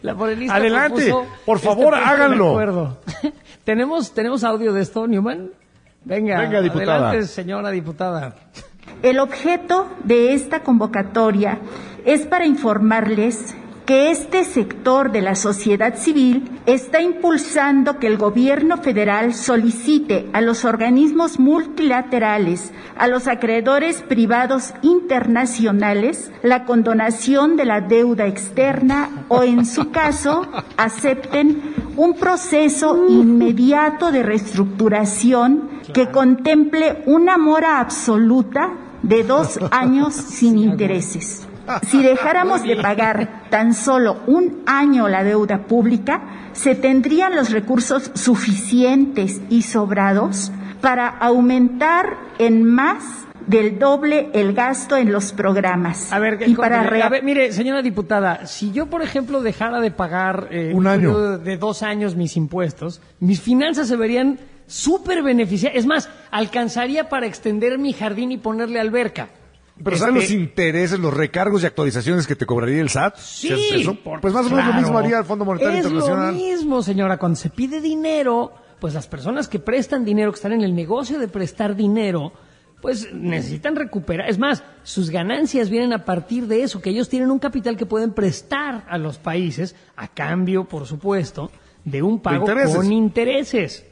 [0.00, 1.12] La morenista Adelante,
[1.44, 2.96] por este favor, háganlo.
[3.64, 5.50] ¿Tenemos, ¿Tenemos audio de esto, Newman?
[6.06, 7.10] Venga, Venga, diputada.
[7.10, 8.34] adelante, señora diputada.
[9.02, 11.58] El objeto de esta convocatoria
[12.06, 13.54] es para informarles
[13.86, 20.40] que este sector de la sociedad civil está impulsando que el gobierno federal solicite a
[20.40, 29.42] los organismos multilaterales, a los acreedores privados internacionales, la condonación de la deuda externa o,
[29.42, 38.72] en su caso, acepten un proceso inmediato de reestructuración que contemple una mora absoluta
[39.02, 41.48] de dos años sin intereses.
[41.88, 48.10] Si dejáramos de pagar tan solo un año la deuda pública, se tendrían los recursos
[48.14, 53.04] suficientes y sobrados para aumentar en más
[53.46, 56.12] del doble el gasto en los programas.
[56.12, 59.90] A ver, y para A ver, mire, señora diputada, si yo, por ejemplo, dejara de
[59.90, 61.12] pagar eh, Un año.
[61.12, 65.78] periodo de dos años mis impuestos, mis finanzas se verían súper beneficiaria.
[65.78, 69.28] Es más, alcanzaría para extender mi jardín y ponerle alberca.
[69.82, 73.16] Pero ¿saben los intereses, los recargos y actualizaciones que te cobraría el SAT?
[73.16, 73.48] Sí,
[74.20, 76.34] pues más o menos lo mismo haría el Fondo Monetario es Internacional.
[76.34, 77.16] lo mismo, señora.
[77.18, 81.18] Cuando se pide dinero, pues las personas que prestan dinero, que están en el negocio
[81.18, 82.32] de prestar dinero,
[82.80, 84.28] pues necesitan recuperar.
[84.28, 87.86] Es más, sus ganancias vienen a partir de eso, que ellos tienen un capital que
[87.86, 91.50] pueden prestar a los países a cambio, por supuesto,
[91.84, 92.76] de un pago intereses.
[92.76, 93.86] con intereses.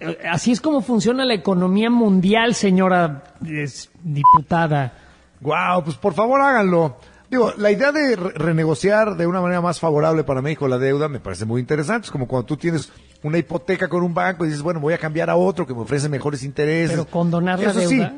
[0.00, 4.92] Eh, Así es como funciona la economía mundial, señora es, diputada.
[5.40, 6.96] Wow, pues por favor háganlo.
[7.30, 11.08] Digo, la idea de re- renegociar de una manera más favorable para México la deuda
[11.08, 12.06] me parece muy interesante.
[12.06, 12.90] Es como cuando tú tienes
[13.22, 15.80] una hipoteca con un banco y dices, bueno, voy a cambiar a otro que me
[15.82, 16.90] ofrece mejores intereses.
[16.92, 18.14] Pero condonar la Eso sí, deuda,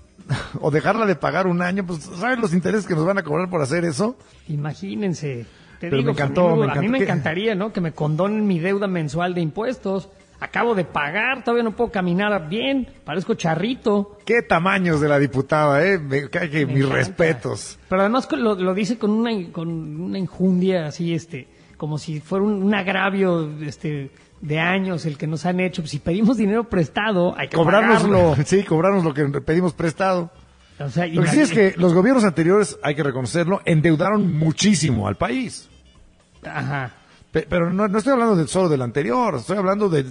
[0.60, 3.50] o dejarla de pagar un año, pues ¿sabes los intereses que nos van a cobrar
[3.50, 4.16] por hacer eso?
[4.48, 5.44] Imagínense.
[5.78, 7.72] Te Pero digo, me encantó, a mí, me a mí encantó me que- encantaría, ¿no?
[7.72, 10.08] Que me condonen mi deuda mensual de impuestos.
[10.44, 14.18] Acabo de pagar, todavía no puedo caminar bien, parezco charrito.
[14.26, 15.98] Qué tamaños de la diputada, eh.
[15.98, 16.94] Me que mis encanta.
[16.96, 17.78] respetos.
[17.88, 22.44] Pero además lo, lo dice con una, con una injundia así, este, como si fuera
[22.44, 24.10] un, un agravio, este,
[24.42, 25.86] de años el que nos han hecho.
[25.86, 28.36] Si pedimos dinero prestado, hay que Cobrarnos, pagarlo.
[28.44, 30.30] sí, cobrarnos lo que pedimos prestado.
[30.78, 35.08] O sea, Lo que sí es que los gobiernos anteriores, hay que reconocerlo, endeudaron muchísimo
[35.08, 35.70] al país.
[36.44, 36.90] Ajá.
[37.32, 40.04] Pe- Pero no, no estoy hablando del solo del anterior, estoy hablando de,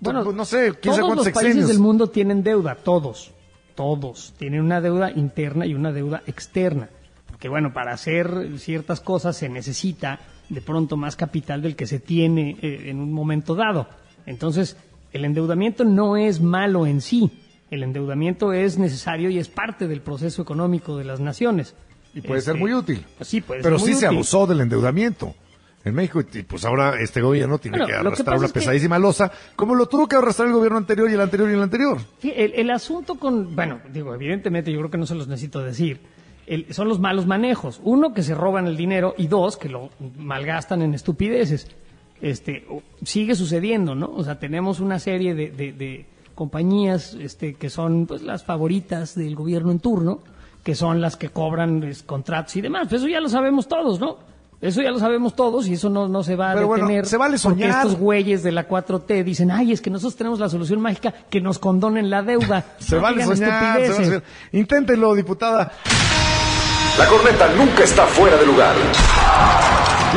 [0.00, 3.32] Bueno, no sé, quién sabe cuántos los países del mundo tienen deuda, todos,
[3.74, 6.88] todos tienen una deuda interna y una deuda externa,
[7.26, 11.98] porque bueno, para hacer ciertas cosas se necesita de pronto más capital del que se
[11.98, 13.88] tiene eh, en un momento dado.
[14.26, 14.76] Entonces,
[15.12, 17.30] el endeudamiento no es malo en sí,
[17.70, 21.74] el endeudamiento es necesario y es parte del proceso económico de las naciones.
[22.14, 23.06] Y puede ser Este, muy útil.
[23.16, 25.34] pues sí, puede Pero ser muy sí se abusó del endeudamiento.
[25.84, 28.98] En México, y pues ahora este gobierno tiene Bueno, que arrastrar una es que- pesadísima
[29.00, 31.98] losa, como lo tuvo que arrastrar el gobierno anterior y el anterior y el anterior.
[32.20, 35.58] Sí, el, el asunto con, bueno, digo, evidentemente yo creo que no se los necesito
[35.60, 36.00] decir.
[36.46, 37.80] El- son los malos manejos.
[37.82, 41.68] Uno, que se roban el dinero y dos, que lo malgastan en estupideces.
[42.20, 42.64] Este,
[43.04, 44.06] sigue sucediendo, ¿no?
[44.14, 46.06] O sea, tenemos una serie de, de- de
[46.36, 50.20] compañías este, que son pues, las favoritas del gobierno en turno,
[50.62, 52.86] que son las que cobran pues, contratos y demás.
[52.88, 54.18] Pues eso ya lo sabemos todos, ¿no?
[54.62, 57.06] Eso ya lo sabemos todos y eso no, no se va a Pero bueno, detener.
[57.06, 57.78] se vale porque soñar.
[57.84, 61.40] estos güeyes de la 4T dicen, ay, es que nosotros tenemos la solución mágica que
[61.40, 62.64] nos condonen la deuda.
[62.78, 64.06] Se No vale soñar, se vale estupideces.
[64.06, 64.22] soñar.
[64.52, 65.72] Inténtenlo, diputada.
[66.96, 68.74] La corneta nunca está fuera de lugar.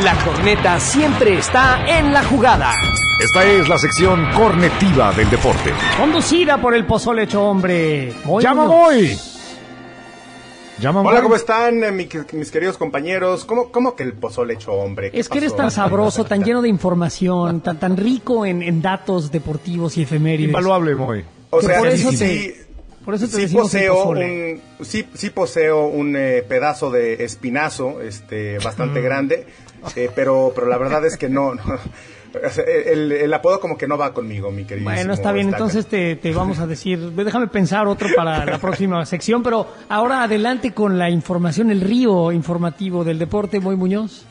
[0.04, 2.74] La corneta siempre está en la jugada.
[3.24, 5.74] Esta es la sección cornetiva del deporte.
[5.98, 8.14] Conducida por el pozole hecho hombre.
[8.26, 9.08] Muy ¡Llama bueno.
[10.78, 11.22] Hola!
[11.22, 13.46] ¿cómo están eh, mi- mis queridos compañeros?
[13.46, 15.12] ¿Cómo, cómo que el pozole hecho hombre?
[15.12, 18.82] ¿Qué Es que eres tan sabroso, tan lleno de información, tan, tan rico en, en
[18.82, 20.50] datos deportivos y efemérides.
[20.50, 21.24] Invaluable, Moy.
[21.50, 22.66] O que sea, por sí, eso sí, te-
[23.06, 28.58] por eso te sí poseo un, sí, sí poseo un eh, pedazo de espinazo, este,
[28.60, 29.46] bastante grande,
[29.96, 31.62] eh, pero, pero la verdad es que no, no.
[32.66, 34.90] El, el apodo como que no va conmigo, mi querido.
[34.90, 39.06] Bueno, está bien, entonces te, te vamos a decir, déjame pensar otro para la próxima
[39.06, 44.26] sección, pero ahora adelante con la información, el río informativo del deporte, Moy Muñoz.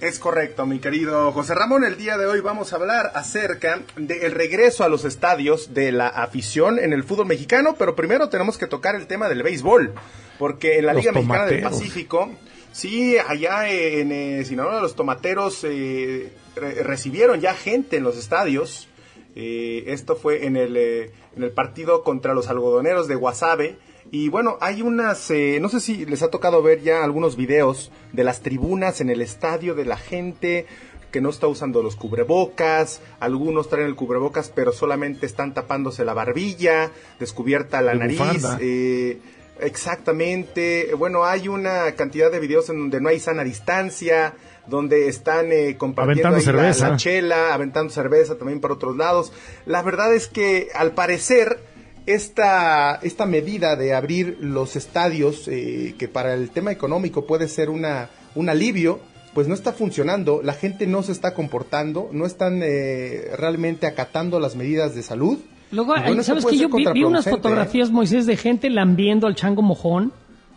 [0.00, 1.84] Es correcto, mi querido José Ramón.
[1.84, 6.08] El día de hoy vamos a hablar acerca del regreso a los estadios de la
[6.08, 9.94] afición en el fútbol mexicano, pero primero tenemos que tocar el tema del béisbol,
[10.38, 11.62] porque en la Los Liga Mexicana del.
[11.62, 12.30] Pacífico,
[12.74, 18.88] sí, allá en eh, Sinaloa los tomateros eh, re- recibieron ya gente en los estadios.
[19.36, 23.76] Eh, esto fue en el, eh, en el partido contra los algodoneros de Guasave.
[24.10, 27.90] Y bueno, hay unas, eh, no sé si les ha tocado ver ya algunos videos
[28.12, 30.66] de las tribunas en el estadio, de la gente
[31.10, 36.12] que no está usando los cubrebocas, algunos traen el cubrebocas pero solamente están tapándose la
[36.12, 39.18] barbilla, descubierta la De nariz, eh,
[39.60, 44.34] exactamente, bueno, hay una cantidad de videos en donde no hay sana distancia,
[44.66, 46.88] donde están eh, compartiendo Aventando ahí la- cerveza.
[46.90, 49.32] la chela, aventando cerveza también para otros lados.
[49.66, 51.58] La verdad es que al parecer
[52.06, 57.70] esta, esta medida de abrir los estadios, eh, que para el tema económico puede ser
[57.70, 59.00] una, un alivio,
[59.34, 64.38] pues no está funcionando, la gente no se está comportando, no están eh, realmente acatando
[64.38, 65.38] las medidas de salud.
[65.74, 67.30] Luego, bueno, ¿sabes que Yo vi, vi unas ¿eh?
[67.30, 70.12] fotografías, Moisés, de gente lambiendo al chango mojón,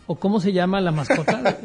[0.06, 1.58] o cómo se llama la mascota.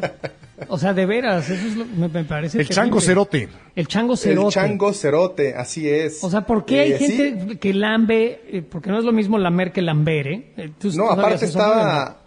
[0.68, 3.48] o sea, de veras, eso es lo- me, me parece El chango cerote.
[3.76, 4.52] El chango El cerote.
[4.54, 6.24] chango cerote, así es.
[6.24, 7.12] O sea, ¿por qué hay Eh, sí.
[7.18, 8.42] gente que lambe?
[8.48, 10.72] eh, porque no es lo mismo lamer que lamber, ¿eh?
[10.80, 12.18] Tú- No, aparte estaba,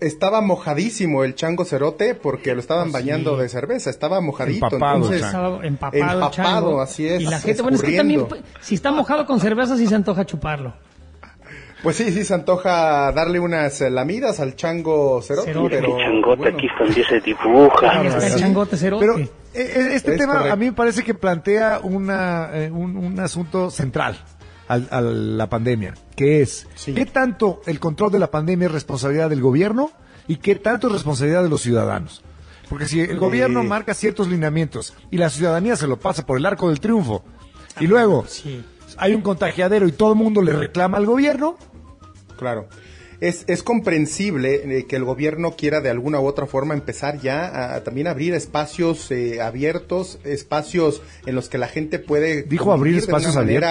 [0.00, 4.66] estaba mojadísimo el chango cerote porque lo estaban bañando de cerveza, estaba mojadito.
[4.66, 5.22] Empapado, entonces.
[5.22, 6.80] Estaba empapado, el empapado, chango.
[6.80, 7.20] así es.
[7.22, 8.26] Y la gente, bueno, es que también,
[8.60, 10.74] si está mojado con cerveza, sí se antoja chuparlo.
[11.82, 15.76] Pues sí, sí se antoja darle unas lamidas al chango cerote, Cerote.
[15.80, 17.90] pero changote bueno, aquí también se dibuja.
[18.00, 18.40] Ahí está el sí.
[18.40, 19.06] changote cerote.
[19.06, 20.52] Pero eh, eh, este Es tema correcto.
[20.54, 24.16] a mí me parece que plantea una, eh, un, un asunto central
[24.68, 26.94] al- a la pandemia, que es Sí.
[26.94, 29.90] qué tanto el control de la pandemia es responsabilidad del gobierno
[30.28, 32.22] y qué tanto es responsabilidad de los ciudadanos.
[32.68, 33.64] Porque si el gobierno Eh.
[33.64, 37.22] marca ciertos lineamientos y la ciudadanía se lo pasa por el arco del triunfo
[37.78, 38.64] y luego sí.
[38.96, 41.56] hay un contagiadero y todo el mundo le reclama al gobierno,
[42.38, 42.68] Claro.
[43.20, 47.46] Es, es comprensible eh, que el gobierno quiera de alguna u otra forma empezar ya
[47.46, 52.42] a, a también abrir espacios eh, abiertos, espacios en los que la gente puede...
[52.42, 53.70] Dijo abrir espacios abiertos.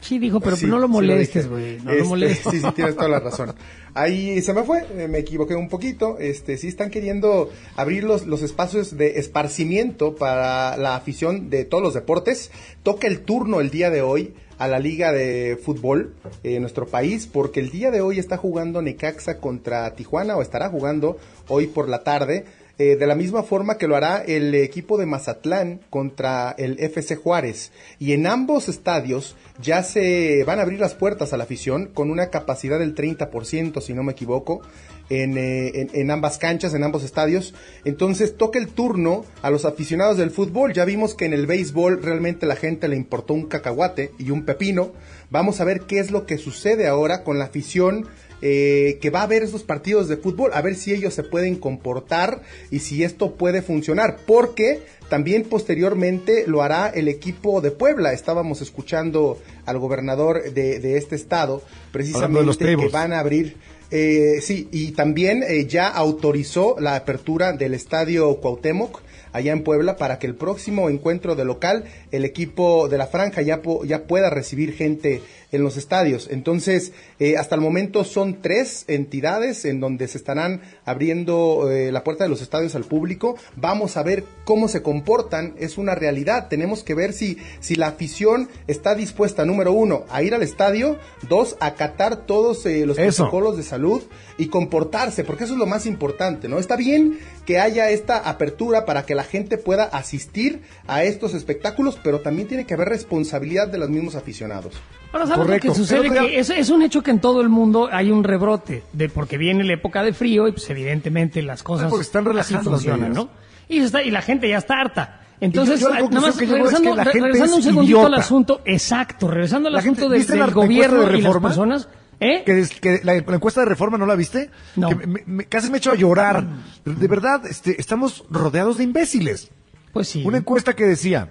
[0.00, 1.78] Sí, dijo, pero Sí, no lo molestes, güey.
[1.78, 2.52] no Este, lo molestes.
[2.52, 3.54] Sí, sí, tienes toda la razón.
[3.94, 6.18] Ahí se me fue, eh, me equivoqué un poquito.
[6.18, 11.82] Este, sí están queriendo abrir los, los espacios de esparcimiento para la afición de todos
[11.82, 12.50] los deportes.
[12.82, 16.86] Toca el turno el día de hoy a la Liga de Fútbol eh, en nuestro
[16.86, 21.16] país, porque el día de hoy está jugando Necaxa contra Tijuana, o estará jugando
[21.48, 22.44] hoy por la tarde.
[22.80, 27.14] Eh, de la misma forma que lo hará el equipo de Mazatlán contra el FC
[27.16, 27.72] Juárez.
[27.98, 32.10] Y en ambos estadios ya se van a abrir las puertas a la afición con
[32.10, 34.62] una capacidad del 30%, si no me equivoco,
[35.10, 37.52] en, eh, en- en ambas canchas, en ambos estadios.
[37.84, 40.72] Entonces toca el turno a los aficionados del fútbol.
[40.72, 44.44] Ya vimos que en el béisbol realmente la gente le importó un cacahuate y un
[44.46, 44.92] pepino.
[45.28, 48.06] Vamos a ver qué es lo que sucede ahora con la afición
[48.42, 51.56] eh, que va a ver esos partidos de fútbol, a ver si ellos se pueden
[51.56, 58.12] comportar y si esto puede funcionar, porque también posteriormente lo hará el equipo de Puebla.
[58.12, 63.56] Estábamos escuchando al gobernador de, de este estado, los precisamente que van a abrir.
[63.90, 69.02] eh, sí, y también eh, ya autorizó la apertura del estadio Cuauhtémoc
[69.32, 73.42] allá en Puebla para que el próximo encuentro de local el equipo de la franja
[73.42, 75.22] ya, po- ya pueda recibir gente
[75.52, 76.28] en los estadios.
[76.30, 82.04] Entonces, eh, hasta el momento son tres entidades en donde se estarán abriendo eh, la
[82.04, 83.36] puerta de los estadios al público.
[83.56, 85.54] Vamos a ver cómo se comportan.
[85.58, 86.46] Es una realidad.
[86.48, 90.98] Tenemos que ver si, si la afición está dispuesta, número uno, a ir al estadio,
[91.28, 93.24] dos, a acatar todos eh, los Eso.
[93.24, 94.02] protocolos de salud
[94.40, 96.58] y comportarse, porque eso es lo más importante, ¿no?
[96.58, 101.98] Está bien que haya esta apertura para que la gente pueda asistir a estos espectáculos,
[102.02, 104.74] pero también tiene que haber responsabilidad de los mismos aficionados.
[105.12, 105.68] Ahora, ¿sabes Correcto.
[105.68, 106.08] lo que sucede?
[106.08, 109.08] Pero, Que es, es un hecho que en todo el mundo hay un rebrote, de
[109.08, 112.80] porque viene la época de frío y pues evidentemente las cosas están así relajando las
[112.82, 113.12] funcionan.
[113.12, 113.28] ¿no?
[113.68, 115.20] Y, se está- y la gente ya está harta.
[115.40, 117.98] Entonces, yo ah, nada más llego es regresando, que la re- gente regresando un segundito
[118.00, 118.20] al idiota.
[118.22, 121.88] asunto, exacto, regresando al La asunto gente- del, ¿viste del gobierno de y las personas,
[122.20, 122.42] ¿eh?
[122.44, 124.88] que, la, la encuesta de reforma no la viste No.
[124.90, 126.46] Que me- me- casi me echó a llorar
[126.84, 129.50] de verdad este, estamos rodeados de imbéciles
[129.92, 130.22] Pues sí.
[130.24, 131.30] una encuesta que decía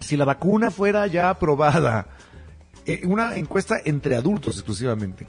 [0.00, 2.06] si la vacuna fuera ya aprobada
[2.86, 5.26] eh, una encuesta entre adultos exclusivamente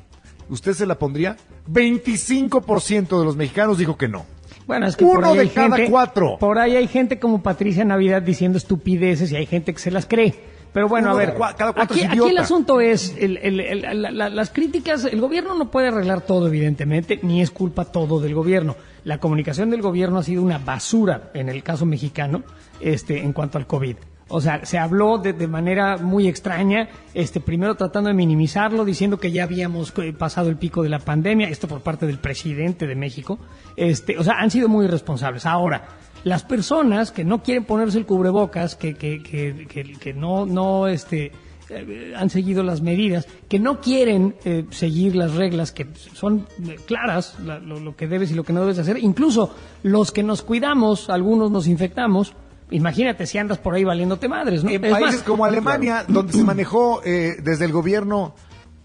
[0.50, 1.36] usted se la pondría
[1.70, 4.26] 25% de los mexicanos dijo que no
[4.66, 6.38] Bueno, es que por Uno ahí de hay cada gente, cuatro.
[6.40, 10.06] Por ahí hay gente como Patricia Navidad diciendo estupideces y hay gente que se las
[10.06, 10.36] cree.
[10.78, 13.82] Pero bueno, a ver, cada cuatro aquí, es aquí el asunto es, el- el- el-
[14.04, 18.20] la- la- las críticas, el gobierno no puede arreglar todo, evidentemente, ni es culpa todo
[18.20, 18.76] del gobierno.
[19.04, 22.44] La comunicación del gobierno ha sido una basura en el caso mexicano
[22.80, 23.96] este, en cuanto al COVID.
[24.30, 29.18] O sea, se habló de, de manera muy extraña, este, primero tratando de minimizarlo, diciendo
[29.18, 32.86] que ya habíamos eh, pasado el pico de la pandemia, esto por parte del presidente
[32.86, 33.40] de México.
[33.78, 35.46] Este, o sea, han sido muy irresponsables.
[35.48, 35.86] Ahora,
[36.24, 39.68] las personas que no quieren ponerse el cubrebocas, que, que, que,
[40.00, 41.32] que, no, no, este,
[41.70, 46.78] eh, han seguido las medidas, que no quieren eh, seguir las reglas que son eh,
[46.86, 48.98] claras, la- lo, lo que debes y lo que no debes hacer.
[48.98, 49.54] Incluso
[49.84, 52.34] los que nos cuidamos, algunos nos infectamos.
[52.70, 54.70] Imagínate si andas por ahí valiéndote madres, ¿no?
[54.70, 58.36] En Es países más, como Alemania, donde se manejó eh, desde el gobierno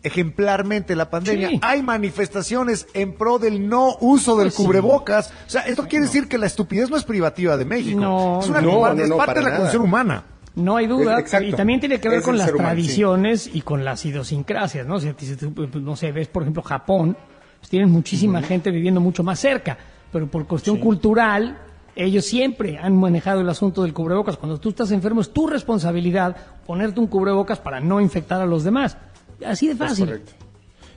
[0.03, 1.61] ejemplarmente la pandemia, Sí.
[1.63, 4.63] hay manifestaciones en pro del no uso del Pues sí.
[4.65, 5.33] cubrebocas.
[5.47, 8.01] O sea, esto quiere decir que la estupidez no es privativa de México.
[8.01, 9.57] No, es una no, es no, parte de la nada.
[9.59, 10.25] condición humana.
[10.55, 11.19] No hay duda.
[11.19, 11.47] Exacto.
[11.49, 12.57] Y también tiene que ver Es con las sí.
[12.57, 15.01] tradiciones y con las idiosincrasias, ¿no?
[15.01, 17.17] Si tú, pues, no sé, ves, por ejemplo, Japón,
[17.59, 19.79] pues tienen muchísima gente viviendo mucho más cerca,
[20.13, 21.59] pero por cuestión cultural,
[21.97, 24.37] ellos siempre han manejado el asunto del cubrebocas.
[24.37, 26.37] Cuando tú estás enfermo, es tu responsabilidad
[26.67, 28.99] ponerte un cubrebocas para no infectar a los demás.
[29.45, 30.07] Así de Es fácil.
[30.07, 30.33] correcto.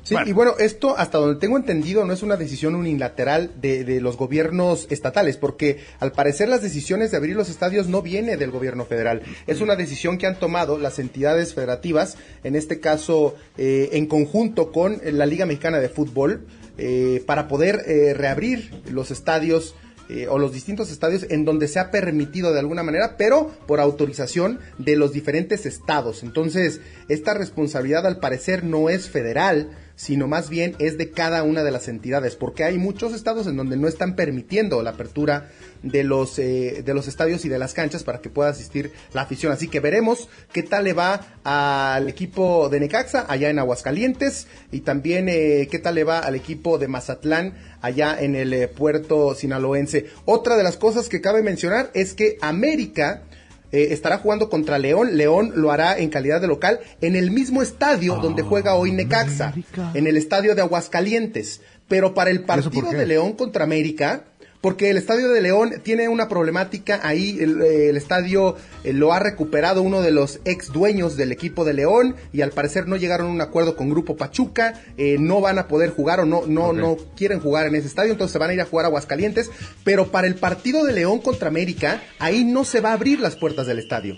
[0.04, 4.00] Sí, y bueno, esto hasta donde tengo entendido no es una decisión unilateral de, de
[4.02, 8.52] los gobiernos estatales, porque al parecer las decisiones de abrir los estadios no viene del
[8.52, 13.90] gobierno federal, es una decisión que han tomado las entidades federativas, en este caso eh,
[13.94, 16.46] en conjunto con la Liga Mexicana de Fútbol,
[16.78, 19.74] eh, para poder eh, reabrir los estadios
[20.10, 23.80] eh, o los distintos estadios en donde se ha permitido de alguna manera, pero por
[23.80, 26.24] autorización de los diferentes estados.
[26.24, 31.64] Entonces, esta responsabilidad al parecer no es federal, sino más bien es de cada una
[31.64, 35.50] de las entidades, porque hay muchos estados en donde no están permitiendo la apertura
[35.84, 39.22] de los, eh, de los estadios y de las canchas para que pueda asistir la
[39.22, 39.52] afición.
[39.52, 44.82] Así que veremos qué tal le va al equipo de Necaxa allá en Aguascalientes y
[44.82, 49.36] también eh, qué tal le va al equipo de Mazatlán allá en el eh, puerto
[49.36, 50.08] sinaloense.
[50.26, 53.24] Otra de las cosas que cabe mencionar es que América
[53.76, 55.18] eh, estará jugando contra León.
[55.18, 59.54] León lo hará en calidad de local en el mismo estadio donde juega hoy Necaxa,
[59.94, 61.60] en el estadio de Aguascalientes.
[61.90, 64.24] Pero para el partido de León contra América,
[64.66, 69.14] porque el estadio de León tiene una problemática ahí, el, eh, el estadio eh, lo
[69.14, 72.96] ha recuperado uno de los ex dueños del equipo de León y al parecer no
[72.96, 76.48] llegaron a un acuerdo con Grupo Pachuca, eh, no van a poder jugar o no,
[76.48, 78.88] no, no quieren jugar en ese estadio, entonces se van a ir a jugar a
[78.88, 79.52] Aguascalientes,
[79.84, 83.36] pero para el partido de León contra América, ahí no se va a abrir las
[83.36, 84.18] puertas del estadio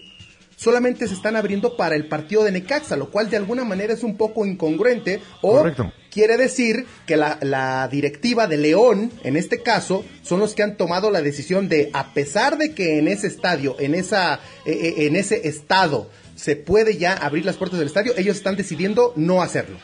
[0.58, 4.04] solamente se están abriendo para el partido de Necaxa, lo cual de alguna manera es
[4.04, 5.94] un poco incongruente o Correcto.
[6.12, 10.76] quiere decir que la, la directiva de León, en este caso, son los que han
[10.76, 14.94] tomado la decisión de, a pesar de que en ese estadio, en, esa, eh, eh,
[15.06, 19.44] en ese estado, se puede ya abrir las puertas del estadio, ellos están decidiendo no
[19.44, 19.78] hacerlo.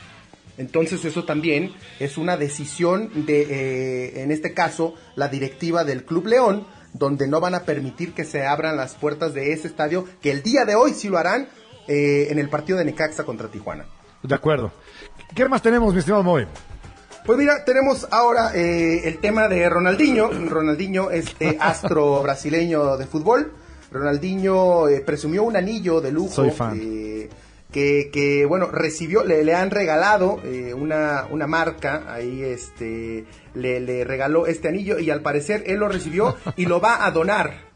[0.58, 6.26] Entonces eso también es una decisión de, eh, en este caso, la directiva del Club
[6.26, 10.30] León, donde no van a permitir que se abran las puertas de ese estadio, que
[10.30, 11.48] el día de hoy sí lo harán
[11.86, 13.84] eh, en el partido de Necaxa contra Tijuana.
[14.22, 14.72] De acuerdo.
[15.34, 16.46] ¿Qué más tenemos, mi estimado Moy?
[17.26, 20.30] Pues mira, tenemos ahora eh, el tema de Ronaldinho.
[20.30, 23.52] Ronaldinho, este astro brasileño de fútbol.
[23.90, 26.32] Ronaldinho eh, presumió un anillo de lujo.
[26.34, 26.78] Soy fan.
[26.82, 27.28] eh,
[27.74, 33.80] que, que, bueno, recibió, le, le han regalado eh, una, una marca, ahí este, le,
[33.80, 37.74] le regaló este anillo y al parecer él lo recibió y lo va a donar.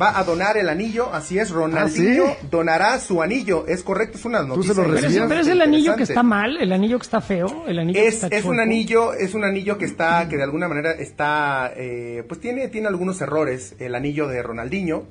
[0.00, 2.46] Va a donar el anillo, así es, Ronaldinho ¿Ah, sí?
[2.52, 4.74] donará su anillo, es correcto, es una noticia.
[4.74, 5.28] se lo Pero es, recibías?
[5.28, 8.06] pero es el anillo que está mal, el anillo que está feo, el anillo que
[8.06, 11.72] Es, está es un anillo, es un anillo que está, que de alguna manera está,
[11.76, 15.02] eh, pues tiene, tiene algunos errores, el anillo de Ronaldinho,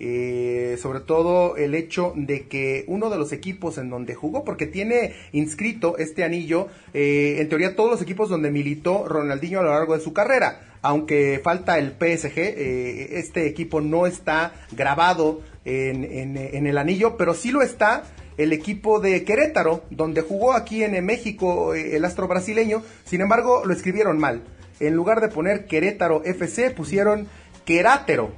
[0.00, 4.66] eh, sobre todo el hecho de que uno de los equipos en donde jugó, porque
[4.66, 9.70] tiene inscrito este anillo, eh, en teoría todos los equipos donde militó Ronaldinho a lo
[9.70, 16.04] largo de su carrera, aunque falta el PSG, eh, este equipo no está grabado en,
[16.04, 18.04] en- en el anillo, pero sí lo está
[18.38, 22.82] el equipo de Querétaro, donde jugó aquí en México eh, el astro brasileño.
[23.04, 24.40] Sin embargo, lo escribieron mal.
[24.80, 27.28] En lugar de poner Querétaro FC, pusieron
[27.66, 28.30] Querátero.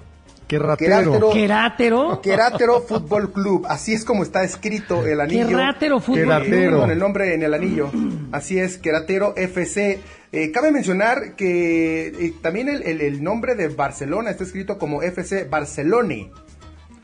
[0.59, 2.21] Querátero, Querátero.
[2.21, 3.65] Querátero Fútbol Club.
[3.69, 5.49] Así es como está escrito el anillo.
[5.49, 6.43] Querátero Fútbol.
[6.45, 6.81] Club.
[6.81, 7.91] Con el nombre en el anillo.
[8.33, 10.01] Así es, Queratero FC.
[10.31, 15.03] Eh, cabe mencionar que eh, también el, el- el nombre de Barcelona está escrito como
[15.03, 16.31] FC Barcelone.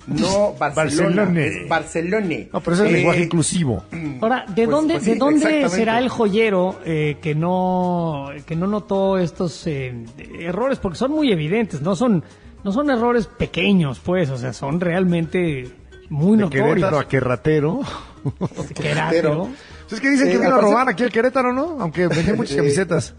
[0.07, 1.47] No Barcelona, Barcelone.
[1.47, 2.49] es Barcelone.
[2.51, 3.85] No, pero es el Eh, lenguaje inclusivo.
[4.23, 8.57] Ahora, ¿de Pues- dónde, pues sí, ¿de dónde será el joyero eh, que no que
[8.57, 9.93] no notó estos eh,
[10.39, 10.79] errores?
[10.79, 12.25] Porque son muy evidentes, no son
[12.65, 15.71] no son errores pequeños, pues, o sea, son realmente
[16.11, 17.05] muy De Querétaro notorios.
[17.05, 17.81] a Querratero.
[18.75, 19.49] Querátero.
[19.89, 21.77] Pues es que dicen Eh, que vino al a robar aquí el Querétaro, ¿no?
[21.81, 23.15] Aunque vendía muchas Eh, camisetas.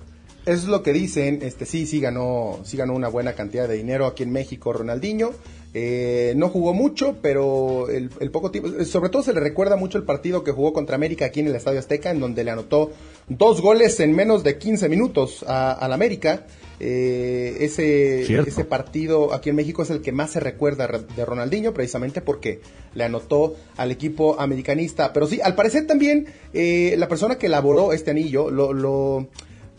[0.46, 4.08] Es lo que dicen, este sí, sí ganó, sí ganó una buena cantidad de dinero
[4.08, 5.32] aquí en México Ronaldinho.
[5.76, 9.76] Eh, no jugó mucho, pero el, el poco tiempo, eh, sobre todo se le recuerda
[9.76, 12.52] mucho el partido que jugó contra América aquí en el Estadio Azteca, en donde le
[12.52, 12.92] anotó
[13.28, 16.48] dos goles en menos de 15 minutos a- al América.
[16.80, 18.50] Eh, ese, Cierto.
[18.50, 22.22] ese partido aquí en México es el que más se recuerda re- de Ronaldinho, precisamente
[22.22, 22.62] porque
[22.96, 25.12] le anotó al equipo americanista.
[25.12, 29.28] Pero sí, al parecer también eh, la persona que elaboró este anillo lo, lo,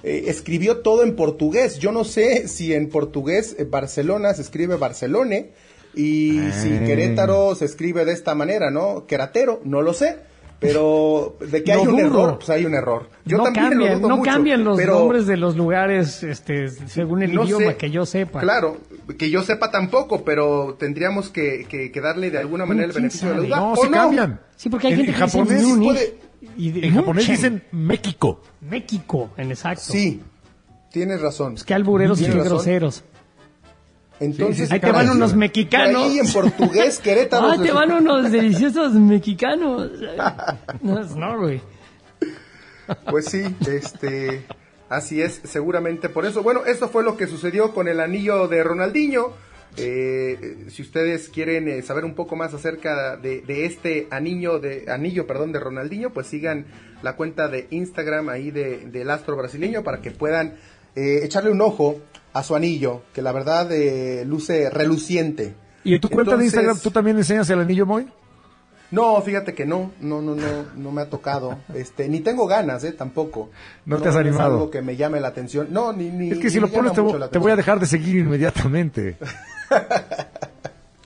[0.03, 1.79] eh, escribió todo en portugués.
[1.79, 5.51] Yo no sé si en portugués eh, Barcelona se escribe Barcelone
[5.95, 6.85] y si Ah.
[6.87, 9.07] Querétaro se escribe de esta manera, ¿no?
[9.07, 10.17] Queratero, no lo sé.
[10.61, 13.09] Pero de que hay un error, pues hay un error.
[13.25, 16.23] Yo no también lo cambian, dudo no mucho, cambian los pero- nombres de los lugares
[16.23, 17.77] este, según el no idioma sé.
[17.79, 18.41] que yo sepa.
[18.41, 18.77] Claro,
[19.19, 23.05] que yo sepa tampoco, pero tendríamos que, que- que darle de alguna manera el ¿quién
[23.05, 23.49] beneficio de la sabe?
[23.49, 23.57] duda.
[23.59, 24.41] No, ¿O se cambian.
[24.57, 26.15] Sí, porque hay En- gente en que japonés puede-
[26.59, 28.43] y de- En japonés dicen México.
[28.61, 29.85] México, en exacto.
[29.87, 30.21] Sí,
[30.93, 31.53] tienes razón.
[31.55, 33.03] Pues qué albureros y groseros.
[34.21, 36.05] Entonces, sí, Ahí te van unos mexicanos.
[36.05, 37.47] ahí en portugués, Querétaro.
[37.53, 39.91] Ah, te van unos deliciosos mexicanos.
[40.83, 41.61] No, güey.
[43.09, 44.45] Pues sí, este,
[44.89, 46.43] así es, seguramente por eso.
[46.43, 49.33] Bueno, esto fue lo que sucedió con el anillo de Ronaldinho.
[49.77, 54.87] Eh, si ustedes quieren eh, saber un poco más acerca de, de este anillo de
[54.91, 56.67] anillo, perdón, de Ronaldinho, pues sigan
[57.03, 60.57] la cuenta de Instagram ahí de, del astro brasileño para que puedan
[60.97, 62.01] eh, echarle un ojo
[62.33, 65.55] a su anillo, que la verdad eh, luce reluciente.
[65.85, 68.07] ¿Y en tu cuenta de Instagram tú también enseñas el anillo, Moy?
[68.91, 72.83] No, fíjate que no, no, no, no, no me ha tocado, este, ni tengo ganas,
[72.85, 73.51] eh, tampoco.
[73.87, 74.55] No te has Es animado.
[74.55, 75.69] algo que me llame la atención.
[75.71, 76.33] No, ni, ni.
[76.33, 79.17] Es que si lo pones te, voy a dejar de seguir inmediatamente.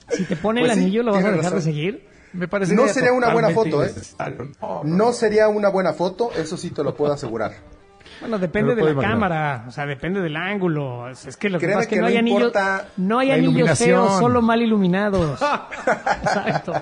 [0.09, 2.07] Si te pone Pues el sí, anillo, ¿lo vas a dejar de seguir?
[2.31, 3.91] Me parece No sería una buena foto, ¿eh?
[4.83, 7.53] No sería una buena foto, eso sí te lo puedo asegurar.
[8.21, 9.11] Bueno, depende de la imaginar.
[9.13, 11.09] cámara, o sea, depende del ángulo.
[11.09, 12.53] Es que lo que pasa es que, que no hay anillos,
[12.97, 15.39] no hay anillos feos, solo mal iluminados.
[16.23, 16.73] Exacto.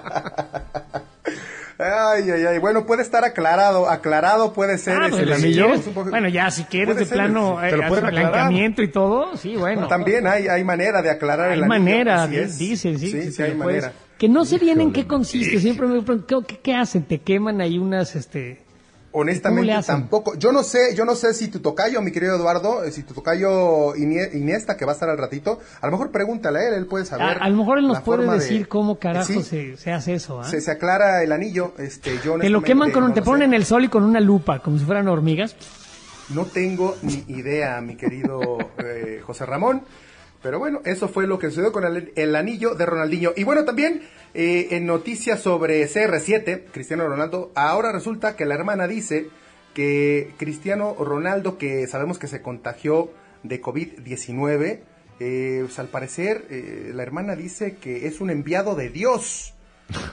[1.79, 2.59] Ay, ay, ay.
[2.59, 3.89] Bueno, puede estar aclarado.
[3.89, 5.65] Aclarado puede ser Ah, ese- pues, ¿el si anillo?
[5.65, 9.55] quieres- bueno, ya, si quieres de plano te lo eh, hacer blanqueamiento y todo, sí,
[9.55, 9.87] bueno.
[9.87, 11.79] También hay, hay manera de aclarar hay el anillo.
[11.79, 12.57] manera, así di- es.
[12.59, 13.07] dicen, sí.
[13.09, 13.93] Sí, sí, hay puedes- manera.
[14.19, 15.59] Que no sé bien en qué consiste.
[15.59, 17.03] Siempre me pregunto, ¿qué, qué hacen?
[17.03, 18.61] ¿Te queman ahí unas, este...
[19.13, 20.35] ¿Cómo Honestamente tampoco.
[20.39, 23.13] Yo no sé, yo no sé si tu tocayo, mi querido Eduardo, eh, si tu
[23.13, 26.73] tocayo Inie- Iniesta, que va a estar al ratito, a lo mejor pregúntale a él,
[26.73, 27.37] él puede saber.
[27.39, 30.41] a lo mejor él nos puede de- decir cómo carajo Sí, se, se hace eso,
[30.41, 30.43] ¿ah?
[30.45, 33.49] se, se aclara el anillo, este, yo Te lo queman con un, no te ponen
[33.49, 35.55] en el sol y con una lupa, como si fueran hormigas.
[36.29, 39.83] No tengo ni idea, mi querido eh, José Ramón.
[40.43, 43.31] Pero bueno, eso fue lo que sucedió con el, el anillo de Ronaldinho.
[43.35, 44.01] Y bueno, también
[44.33, 49.29] eh, en noticias sobre CR7, Cristiano Ronaldo, ahora resulta que la hermana dice
[49.73, 53.09] que Cristiano Ronaldo, que sabemos que se contagió
[53.43, 54.79] de COVID-19,
[55.19, 59.53] eh, pues al parecer eh, la hermana dice que es un enviado de Dios.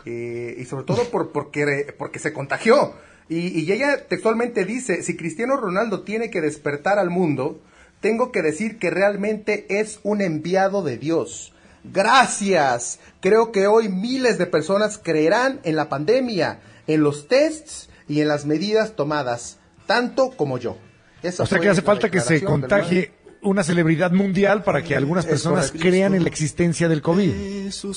[0.05, 2.95] Eh, y sobre todo por, porque, porque se contagió.
[3.29, 7.61] Y, y ella textualmente dice, si Cristiano Ronaldo tiene que despertar al mundo,
[8.01, 11.53] tengo que decir que realmente es un enviado de Dios.
[11.85, 12.99] Gracias.
[13.21, 18.29] Creo que hoy miles de personas creerán en la pandemia, en los tests y en
[18.29, 20.77] las medidas tomadas, tanto como yo.
[21.23, 25.25] Esa O sea que hace falta que se contagie una celebridad mundial para que algunas
[25.25, 27.33] Es personas crean en la existencia del COVID.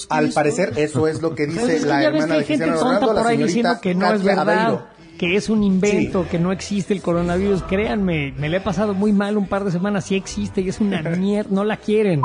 [0.10, 2.80] Al parecer, eso es lo que Pues dice es que la hermana de gente Cristiano
[2.80, 4.88] tonta Ronaldo, la por ahí señorita diciendo que no es Katia verdad, Aveiro.
[5.30, 7.64] Que es un invento, que no existe el coronavirus.
[7.64, 10.06] Créanme, me le he pasado muy mal un par de semanas.
[10.06, 12.22] Sí existe y es una mierda, no la quieren.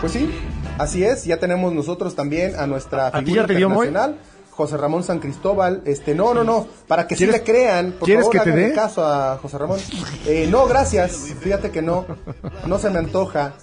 [0.00, 0.30] Pues sí,
[0.78, 1.24] así es.
[1.24, 3.88] Ya tenemos nosotros también a nuestra ¿A figura ya te dio, Moy?
[3.88, 4.20] internacional,
[4.50, 5.82] José Ramón San Cristóbal.
[5.86, 7.92] Este, no, no, no, para que sí ¿Quieres- le crean.
[7.92, 8.72] Por quieres favor, que te dé?
[8.72, 9.78] caso a José Ramón.
[10.26, 11.34] Eh, no, gracias.
[11.40, 12.04] Fíjate que no,
[12.66, 13.54] no se me antoja.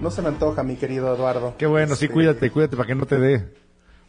[0.00, 1.54] No se me antoja, mi querido Eduardo.
[1.58, 3.63] Qué bueno, sí, Este, cuídate, cuídate para que no te dé.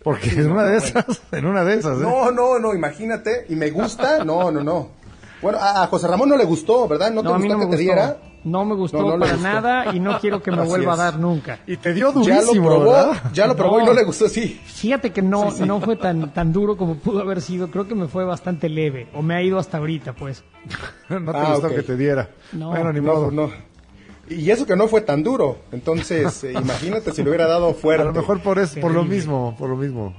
[0.05, 2.01] Porque en una de esas, en una de esas, ¿eh?
[2.01, 3.45] No, no, no, imagínate.
[3.49, 4.23] ¿Y me gusta?
[4.23, 4.89] No, no, no.
[5.41, 7.09] Bueno, a, a José Ramón no le gustó, ¿verdad?
[7.11, 7.95] ¿No, No, te a mí gustó no me que te gustó.
[7.95, 8.17] diera?
[8.45, 9.47] No me gustó No, no para gustó.
[9.47, 10.99] nada y no quiero que me Así vuelva es.
[10.99, 11.59] a dar nunca.
[11.65, 13.23] Y te dio Ya lo durísimo, probó, ¿verdad?
[13.33, 13.87] ya lo probó y No.
[13.87, 14.61] no le gustó, sí.
[14.63, 17.69] Fíjate que no, no fue tan, tan duro como pudo haber sido.
[17.71, 19.07] Creo que me fue bastante leve.
[19.15, 20.43] O me ha ido hasta ahorita, pues.
[21.09, 22.29] No te Ah, gustó que te diera.
[22.53, 22.69] No.
[22.69, 23.31] bueno, ni No, modo.
[23.31, 23.49] no.
[24.29, 25.57] Y eso que no fue tan duro.
[25.71, 28.05] Entonces, eh, imagínate si lo hubiera dado A fuerte.
[28.05, 30.13] lo mejor por eso, por lo mismo, por lo mismo.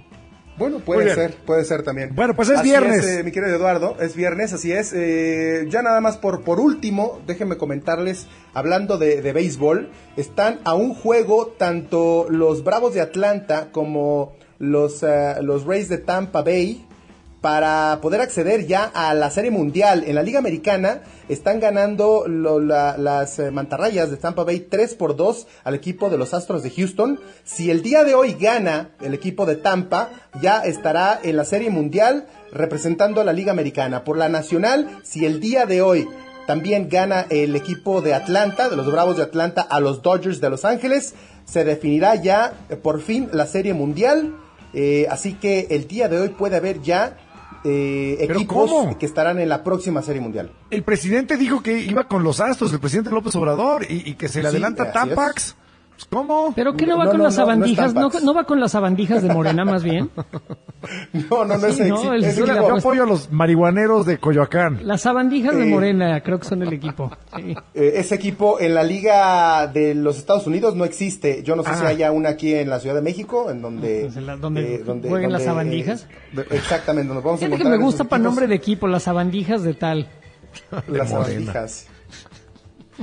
[0.59, 2.15] Bueno, puede ser, puede ser también.
[2.15, 3.05] Bueno, pues es Así viernes.
[3.07, 4.91] eh, mi querido Eduardo, es viernes, así es.
[4.95, 10.75] Eh, ya nada más por, por último, déjenme comentarles, hablando de, de béisbol, están a
[10.75, 16.86] un juego tanto los Bravos de Atlanta como los, eh, los Rays de Tampa Bay
[17.41, 20.05] para poder acceder ya a la Serie Mundial.
[20.07, 25.47] En la Liga Americana están ganando las eh, mantarrayas de Tampa Bay 3 por 2
[25.65, 27.21] al equipo de los Astros de Houston.
[27.45, 30.11] Si el día de hoy gana el equipo de Tampa,
[30.41, 34.05] ya estará en la Serie Mundial representando a la Liga Americana.
[34.05, 36.09] Por la Nacional, si el día de hoy
[36.47, 40.51] también gana el equipo de Atlanta, de los Bravos de Atlanta, a los Dodgers de
[40.51, 41.15] Los Ángeles,
[41.45, 44.35] se definirá ya eh, por fin la Serie Mundial.
[44.73, 47.17] Eh, así que el día de hoy puede haber ya
[47.67, 48.99] eh, ¿Pero equipos cómo?
[48.99, 50.53] que estarán en la próxima Serie Mundial.
[50.71, 54.29] El presidente dijo que iba con los astros, el presidente López Obrador, y, y que
[54.29, 55.57] se le Sí, adelanta así Tampax.
[55.97, 56.53] Pues, ¿Cómo?
[56.55, 57.95] ¿Pero qué no va No, con no, las sabandijas?
[57.95, 60.11] ¿No, no va con las sabandijas de Morena más bien?
[61.31, 64.87] No, no, no Sí, es, el- es equipo- Yo apoyo a los marihuaneros de Coyoacán.
[64.87, 65.71] Las sabandijas de Eh.
[65.71, 67.11] Morena creo que son el equipo.
[67.35, 67.57] Sí.
[67.75, 71.43] eh, ese equipo en la Liga de los Estados Unidos no existe.
[71.43, 71.77] Yo no sé Ah.
[71.81, 74.03] si haya una aquí en la Ciudad de México, en donde...
[74.05, 76.07] Pues en la- donde jueguen las sabandijas.
[76.37, 79.63] eh, exactamente, donde vamos a Fíjate que me gusta para nombre de equipo, las sabandijas
[79.65, 80.07] de tal.
[80.71, 81.07] Las Morena.
[81.07, 81.87] sabandijas.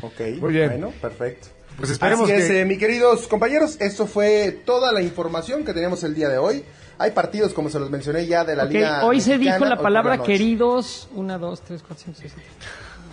[0.01, 0.69] Ok, Muy bien.
[0.69, 1.47] bueno, perfecto.
[1.77, 5.73] Pues esperemos Así es, que- eh, mi queridos compañeros, esto fue toda la información que
[5.73, 6.63] teníamos el día de hoy.
[6.99, 9.77] Hay partidos, como se los mencioné ya, de la Ok, Liga hoy se dijo la
[9.77, 11.09] palabra queridos.
[11.15, 12.49] Una, dos, tres, cuatro, cinco, seis, siete.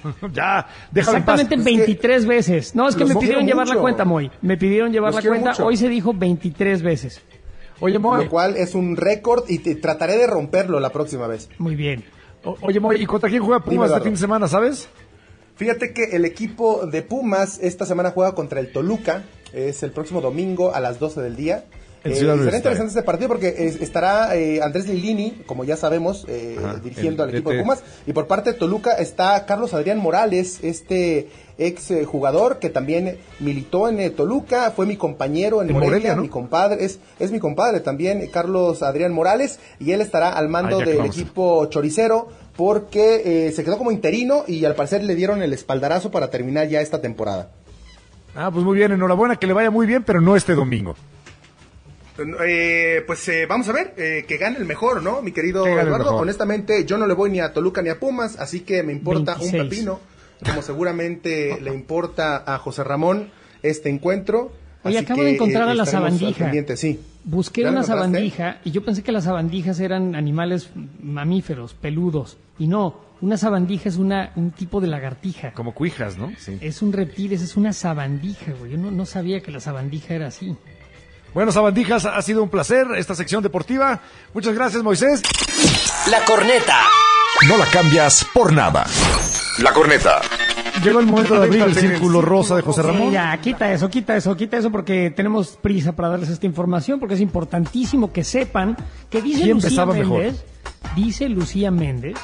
[0.35, 1.41] ya, déjalo en paz.
[1.41, 2.75] Exactamente Es que 23 veces.
[2.75, 3.83] No, es que me pidieron llevar la mucho.
[3.83, 4.31] cuenta, Moy.
[4.43, 5.51] Me pidieron llevar Los la cuenta.
[5.51, 5.67] mucho.
[5.67, 7.21] Hoy se dijo 23 veces.
[7.81, 11.49] Oye, Moy, Lo cual es un récord y te- trataré de romperlo la próxima vez.
[11.59, 12.05] Muy bien.
[12.45, 14.89] o- oye, Moy, ¿y contra quién juega Pumas este fin de semana, sabes?
[15.61, 19.25] Fíjate que el equipo de Pumas esta semana juega contra el Toluca.
[19.53, 21.67] Es el próximo domingo a las 12 del día.
[22.03, 26.57] Eh, será interesante este partido porque es- estará eh, Andrés Lilini, como ya sabemos, eh,
[26.59, 27.61] Ajá, dirigiendo el al equipo de.
[27.61, 27.83] Pumas.
[28.07, 31.29] Y por parte de Toluca está Carlos Adrián Morales, este
[31.59, 35.91] ex eh, jugador que también militó en eh, Toluca, fue mi compañero en, En Morelia,
[35.91, 36.23] Morelia, ¿no?
[36.23, 40.49] mi compadre, es, es mi compadre también, eh, Carlos Adrián Morales, y él estará al
[40.49, 41.15] mando del vamos.
[41.15, 46.11] equipo choricero porque eh, se quedó como interino y al parecer le dieron el espaldarazo
[46.11, 47.51] para terminar ya esta temporada.
[48.35, 50.95] Ah, pues muy bien, enhorabuena, que le vaya muy bien, pero no este domingo.
[52.45, 55.23] Eh, pues eh, vamos a ver, eh, que gane el mejor, ¿no?
[55.23, 58.61] Mi querido Eduardo, honestamente yo no le voy ni a Toluca ni a Pumas, así
[58.61, 59.63] que me importa 26.
[59.63, 60.01] un pepino,
[60.45, 63.31] como seguramente le importa a José Ramón
[63.63, 64.53] este encuentro.
[64.83, 66.77] Oye, así acabo que, de encontrar eh, a la sabandija.
[66.77, 67.01] sí.
[67.23, 70.71] Busqué ¿Ya la una sabandija y yo pensé que las sabandijas eran animales
[71.03, 72.39] mamíferos, peludos.
[72.59, 75.53] Y no, una sabandija es una, un tipo de lagartija.
[75.53, 76.33] Como cuijas, ¿no?
[76.39, 76.57] Sí.
[76.63, 78.73] Es un reptil, esa es una sabandija, güey.
[78.73, 80.57] Yo no, no sabía que la sabandija era así.
[81.35, 84.01] Bueno, Sabandijas, ha sido un placer esta sección deportiva.
[84.35, 85.23] Muchas gracias, Moisés.
[86.11, 86.81] La corneta.
[87.49, 88.85] No la cambias por nada.
[89.63, 90.21] La corneta.
[90.83, 93.13] Llegó el momento de abrir el círculo rosa de José Sí, Ramón.
[93.13, 97.15] ya, quita eso, quita eso, quita eso porque tenemos prisa para darles esta información porque
[97.15, 98.77] es importantísimo que sepan
[99.11, 100.21] que dice ¿Quién Lucía besaba mejor?
[100.23, 100.45] Méndez,
[100.97, 102.17] dice Lucía Méndez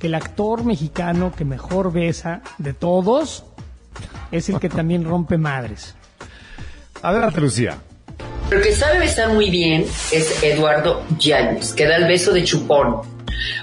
[0.00, 3.44] que el actor mexicano que mejor besa de todos
[4.32, 5.94] es el que también rompe madres.
[7.02, 7.78] Adelante, Lucía.
[8.50, 12.96] El que sabe besar muy bien es Eduardo Yáñez, que da el beso de chupón.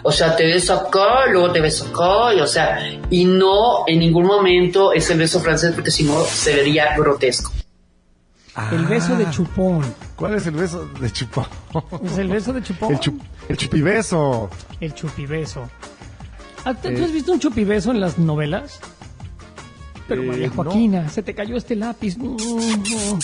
[0.04, 2.80] O sea, te beso acá, luego te beso acá, y, o sea,
[3.10, 7.52] y no en ningún momento es el beso francés porque si no se vería grotesco.
[8.72, 9.18] El beso Ah.
[9.18, 9.94] de chupón.
[10.16, 11.46] ¿Cuál es el beso de chupón?
[12.04, 12.94] Es el beso de chupón.
[12.94, 14.50] El, chup, el chupibeso.
[14.80, 15.70] El chupibeso.
[16.66, 17.02] ¿Ah, ¿Tú Eh.
[17.04, 18.80] has visto un chupibeso en las novelas?
[20.08, 20.54] Pero Eh, María no.
[20.56, 22.18] Joaquina, se te cayó este lápiz.
[22.18, 23.20] No, no.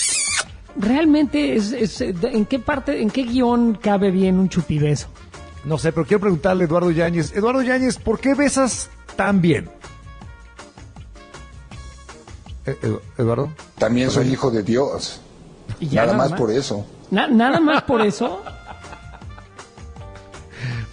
[0.75, 5.07] Realmente es, es- ¿en qué parte, en qué guion cabe bien un chupibeso?
[5.65, 7.33] No sé, pero quiero preguntarle a Eduardo Yáñez.
[7.35, 9.69] Eduardo Yáñez, ¿por qué besas tan bien?
[12.65, 13.49] Eh, Edu- Eduardo.
[13.77, 15.21] También soy hijo de Dios.
[15.79, 16.85] Y ya Nada más por eso.
[17.11, 18.41] Na- nada más por eso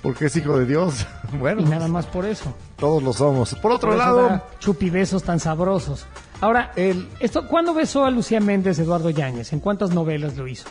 [0.03, 1.07] Porque es hijo de Dios.
[1.39, 2.53] Bueno, y nada más por eso.
[2.77, 3.55] todos lo somos.
[3.55, 6.07] Por otro Por eso lado, da chupibesos tan sabrosos.
[6.41, 9.53] Ahora, El- esto, ¿cuándo besó a Lucía Méndez Eduardo Yáñez?
[9.53, 10.69] ¿En cuántas novelas lo hizo?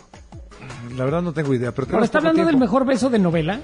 [0.97, 1.72] la verdad no tengo idea.
[1.74, 3.59] Pero Ahora, ¿está hablando del mejor beso de novela?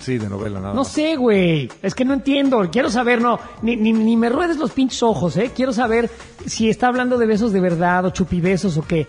[0.00, 0.88] Sí, de novela, nada No más.
[0.88, 1.70] sé, güey.
[1.82, 2.68] Es que no entiendo.
[2.70, 3.38] Quiero saber, no.
[3.62, 5.52] Ni, ni, ni me ruedes los pinches ojos, ¿eh?
[5.54, 6.10] Quiero saber
[6.46, 9.06] si está hablando de besos de verdad o chupibesos o qué.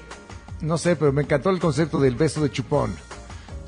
[0.62, 2.94] No sé, pero me encantó el concepto del beso de chupón.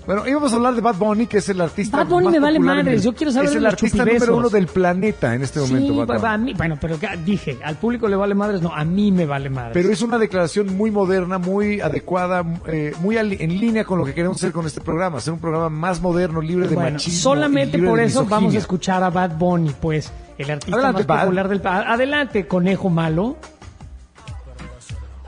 [0.07, 2.39] Bueno, íbamos a hablar de Bad Bunny, que es el artista Bad Bunny más me
[2.39, 4.27] vale madres, yo quiero saber Es el los artista chupibesos.
[4.29, 6.45] número uno del planeta en este momento, sí, Bad a Bunny.
[6.45, 9.73] mí, bueno, pero dije, al público le vale madres, no, a mí me vale madres.
[9.73, 14.13] Pero es una declaración muy moderna, muy adecuada, eh, muy en línea con lo que
[14.13, 17.19] queremos hacer con este programa, hacer un programa más moderno, libre de bueno, machismo.
[17.19, 21.19] solamente por eso vamos a escuchar a Bad Bunny, pues, el artista Adelante, más Bad.
[21.23, 21.61] popular del.
[21.67, 23.35] Adelante, conejo malo.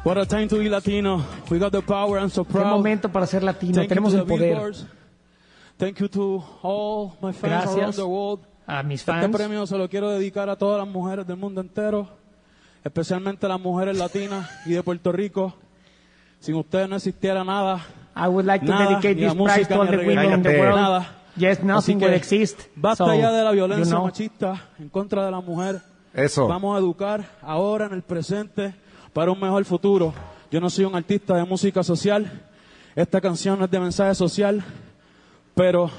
[0.03, 1.23] What a time to be Latino.
[1.49, 2.19] We got the power.
[2.19, 2.67] I'm so Qué proud.
[2.77, 4.49] momento para ser latino, Thank you tenemos to el the poder.
[4.49, 4.85] Billboards.
[5.77, 7.75] Thank you to all my fans Gracias.
[7.77, 8.39] around the world.
[8.65, 9.35] A mis Este fans.
[9.35, 12.07] premio se lo quiero dedicar a todas las mujeres del mundo entero,
[12.83, 15.53] especialmente a las mujeres latinas y de Puerto Rico.
[16.39, 17.85] Sin ustedes no existiera nada.
[18.15, 20.75] I would like to Nada, dedicate this prize to all the women in the world.
[20.75, 21.07] Nada.
[21.35, 22.67] Yes, nothing will exist.
[22.75, 24.05] Basta So, ya de la you violencia know.
[24.05, 25.81] machista en contra de la mujer.
[26.13, 26.47] Eso.
[26.47, 28.73] Vamos a educar ahora en el presente
[29.13, 30.13] para un mejor futuro.
[30.51, 32.43] Yo no soy un artista de música social.
[32.95, 34.63] Esta canción no es de mensaje social,
[35.55, 35.89] pero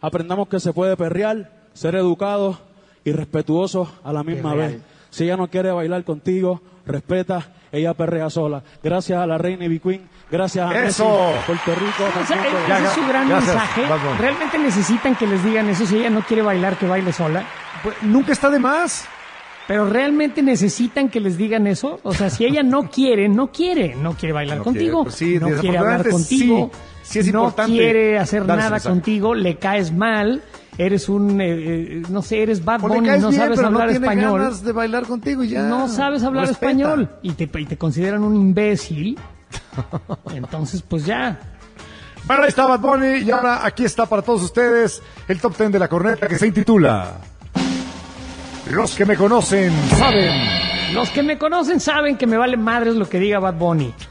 [0.00, 2.58] aprendamos que se puede perrear, ser educados
[3.04, 4.80] y respetuosos a la misma vez.
[5.10, 8.62] Si ella no quiere bailar contigo, respeta, ella perrea sola.
[8.82, 11.04] Gracias a la reina Ivy Queen, gracias a Eso.
[11.04, 12.04] Messi, Puerto Rico.
[12.22, 13.82] O sea, ese es su gran Gracias, mensaje.
[14.18, 17.44] ¿Realmente necesitan que les digan eso si ella no quiere bailar, que baile sola?
[17.82, 19.08] Pues, nunca está de más.
[19.68, 22.00] Pero realmente necesitan que les digan eso.
[22.02, 25.14] O sea, si ella no quiere, no quiere, no quiere bailar No contigo, quiere, pues
[25.14, 26.70] sí, no quiere hablar contigo,
[27.02, 30.42] sí, sí es no quiere hacer nada contigo, le caes mal,
[30.78, 34.40] eres un, eh, eh, no sé, eres Bad Bunny, no bien, sabes hablar no español.
[34.40, 35.62] ganas de bailar contigo y ya.
[35.62, 36.70] No sabes hablar Respeta.
[36.72, 39.18] español y te, y te consideran un imbécil.
[40.34, 41.38] Entonces, pues ya.
[42.26, 45.72] Bueno, ahí está Bad Bunny y ahora aquí está para todos ustedes el top 10
[45.72, 47.16] de la corneta que se intitula
[48.70, 50.94] Los que me conocen saben.
[50.94, 53.92] Los que me conocen saben que me vale madres lo que diga Bad Bunny.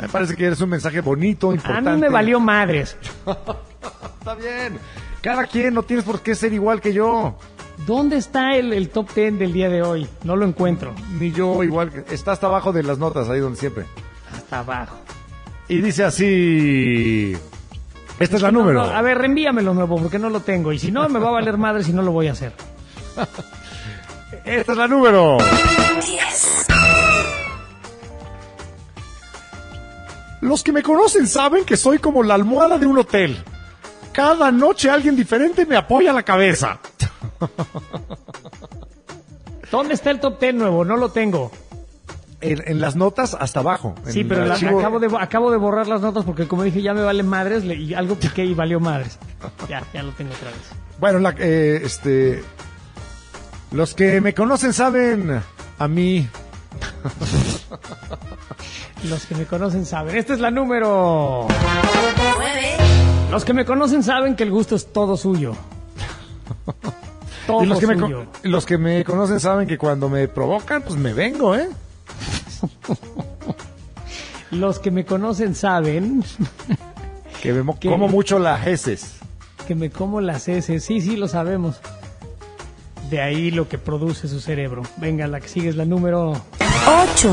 [0.00, 1.90] Me parece que eres un mensaje bonito, A importante.
[1.90, 2.96] mí me valió madres.
[4.20, 4.78] Está bien.
[5.20, 7.36] Cada quien no tienes por qué ser igual que yo.
[7.84, 10.06] ¿Dónde está el, el top 10 del día de hoy?
[10.22, 10.94] No lo encuentro.
[11.18, 11.90] Ni yo igual.
[11.90, 13.86] que- Está hasta abajo de las notas, ahí donde siempre.
[14.32, 14.96] Hasta abajo.
[15.68, 17.36] Y dice así.
[18.20, 18.84] Esta es la No, número.
[18.86, 20.72] no, a ver, reenvíamelo nuevo porque no lo tengo.
[20.72, 22.52] Y si no, me va a valer madres y no lo voy a hacer.
[24.44, 25.38] Esta es la número.
[30.40, 33.42] Los que me conocen saben que soy como la almohada de un hotel.
[34.12, 36.78] Cada noche alguien diferente me apoya la cabeza.
[39.70, 40.84] ¿Dónde está el top 10 nuevo?
[40.84, 41.50] No lo tengo.
[42.40, 43.94] En, en las notas hasta abajo.
[44.08, 46.92] Sí, pero la- archivo- acabo, de, acabo de borrar las notas porque como dije ya
[46.92, 49.18] me vale madres le- y algo piqué y valió madres.
[49.68, 50.58] Ya, ya lo tengo otra vez.
[50.98, 52.42] Bueno, la- eh, este.
[53.72, 55.40] Los que me conocen saben
[55.78, 56.28] a mí.
[59.08, 60.16] Los que me conocen saben.
[60.16, 61.48] Esta es la número.
[63.30, 65.54] Los que me conocen saben que el gusto es todo suyo.
[67.46, 68.26] Todo y los que, me, suyo.
[68.42, 71.68] los que me conocen saben que cuando me provocan, pues me vengo, ¿eh?
[74.50, 76.22] Los que me conocen saben
[77.42, 79.16] Que me como mucho las heces.
[79.66, 80.84] que me como las heces.
[80.84, 81.80] Sí, sí, lo sabemos.
[83.12, 84.80] De ahí lo que produce su cerebro.
[84.96, 86.32] Venga, la que sigue es la número
[87.12, 87.30] 8,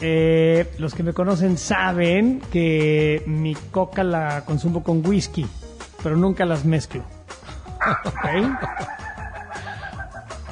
[0.00, 5.44] Eh, los que me conocen saben que mi coca la consumo con whisky,
[6.04, 7.02] pero nunca las mezclo.
[8.04, 8.28] ¿Ok?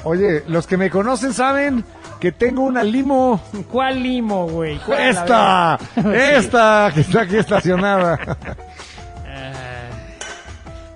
[0.03, 1.85] Oye, los que me conocen saben
[2.19, 3.41] que tengo una limo.
[3.71, 4.81] ¿Cuál limo, güey?
[4.99, 5.79] ¡Esta!
[6.13, 6.91] ¡Esta!
[6.93, 8.19] Que está aquí estacionada.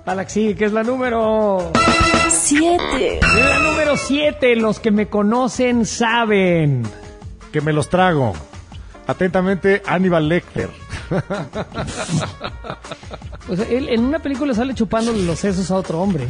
[0.04, 1.70] Para la que sigue, que es la número...
[2.28, 6.82] 7, La número 7, los que me conocen saben.
[7.52, 8.32] que me los trago.
[9.06, 10.70] Atentamente, Aníbal Lecter.
[13.54, 16.28] Sea, él en una película sale chupando los sesos a otro hombre.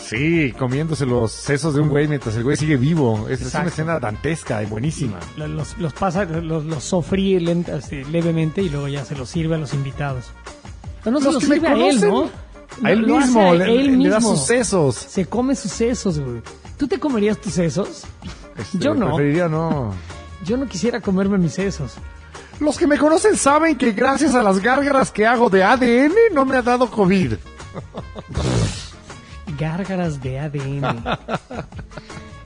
[0.00, 3.26] Sí, comiéndose los sesos de un güey mientras el güey sigue vivo.
[3.28, 5.18] Es, es una escena dantesca y buenísima.
[5.36, 9.28] Lo- Los, los pasa, los, los sofríe lent- así, levemente y luego ya se los
[9.30, 10.26] sirve a los invitados.
[11.02, 12.30] Pero no se Los sirve a él, conocen, ¿no?
[12.82, 14.36] A él Lo hace mismo, le- él le da mismo.
[14.36, 14.94] sus sesos.
[14.96, 16.42] Se come sus sesos, güey.
[16.76, 18.02] ¿Tú te comerías tus sesos?
[18.56, 19.06] Este, Yo no.
[19.16, 19.92] Preferiría no.
[20.44, 21.94] Yo no quisiera comerme mis sesos.
[22.60, 26.44] Los que me conocen saben que gracias a las gárgaras que hago de ADN no
[26.44, 27.34] me ha dado COVID.
[29.58, 31.04] Gárgaras de ADN.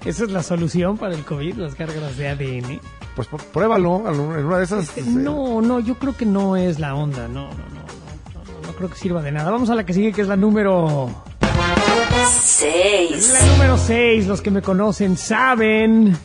[0.04, 2.80] Esa es la solución para el COVID, las gárgaras de ADN.
[3.16, 4.88] Pues pr- pruébalo en una de esas.
[4.96, 7.26] Este, no, no, yo creo que no es la onda.
[7.28, 7.97] No, no, no
[8.78, 9.50] creo que sirva de nada.
[9.50, 11.10] Vamos a la que sigue, que es la número...
[12.40, 16.16] 6, La número 6, los que me conocen saben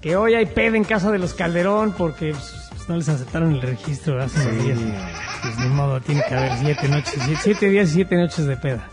[0.00, 3.52] que hoy hay peda en casa de los Calderón porque pues, pues, no les aceptaron
[3.52, 4.78] el registro hace unos días.
[5.42, 8.56] Pues ni modo, tiene que haber siete noches, siete, siete días y siete noches de
[8.56, 8.88] peda.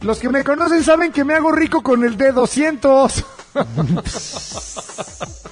[0.00, 3.24] Los que me conocen saben que me hago rico con el D200.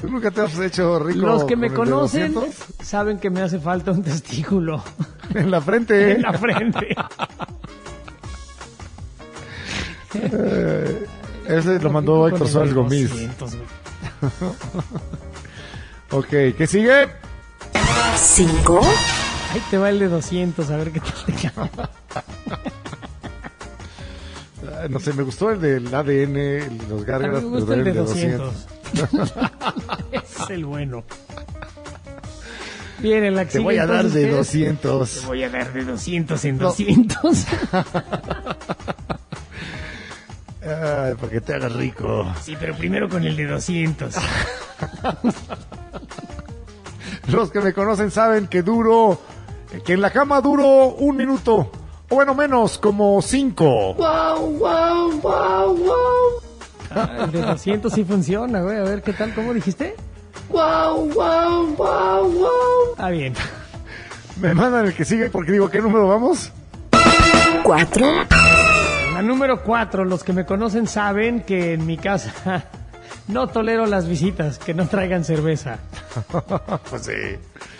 [0.00, 2.52] ¿Tú nunca te has hecho rico Los que me conocen D200?
[2.82, 4.82] saben que me hace falta un testículo
[5.34, 6.12] En la frente.
[6.12, 6.94] en la frente.
[10.14, 11.06] Eh,
[11.46, 13.10] ese lo mandó Héctor Suárez Gómez.
[13.10, 13.66] 200, güey.
[16.12, 16.26] Ok,
[16.58, 17.06] ¿qué sigue?
[18.16, 18.80] 5,
[19.52, 21.70] Ahí te va el de 200, a ver qué tal te queda.
[24.88, 27.84] No sé, me gustó el del ADN, el de los gárgaras, me pero gusta el
[27.84, 28.54] de el 200.
[30.12, 31.04] Ese es el bueno.
[33.00, 34.36] Bien, en la que Te voy a dar de ¿qué es?
[34.36, 35.20] 200.
[35.20, 37.16] Te voy a dar de 200 en 200.
[40.62, 42.30] Ay, para que te hagas rico.
[42.42, 44.14] Sí, pero primero con el de 200.
[47.28, 49.18] Los que me conocen saben que duro,
[49.84, 51.70] que en la cama duro un minuto,
[52.10, 53.94] bueno, menos, como cinco.
[56.90, 58.78] Ah, el de 200 sí funciona, güey.
[58.78, 59.32] A ver, ¿qué tal?
[59.34, 59.94] ¿Cómo dijiste?
[62.98, 63.34] Ah, bien.
[64.40, 66.50] Me mandan el que sigue porque digo, ¿qué número vamos?
[67.62, 68.06] 4,
[69.14, 70.04] La número 4.
[70.04, 72.64] Los que me conocen saben que en mi casa
[73.28, 75.78] no tolero las visitas que no traigan cerveza.
[76.90, 77.36] pues sí.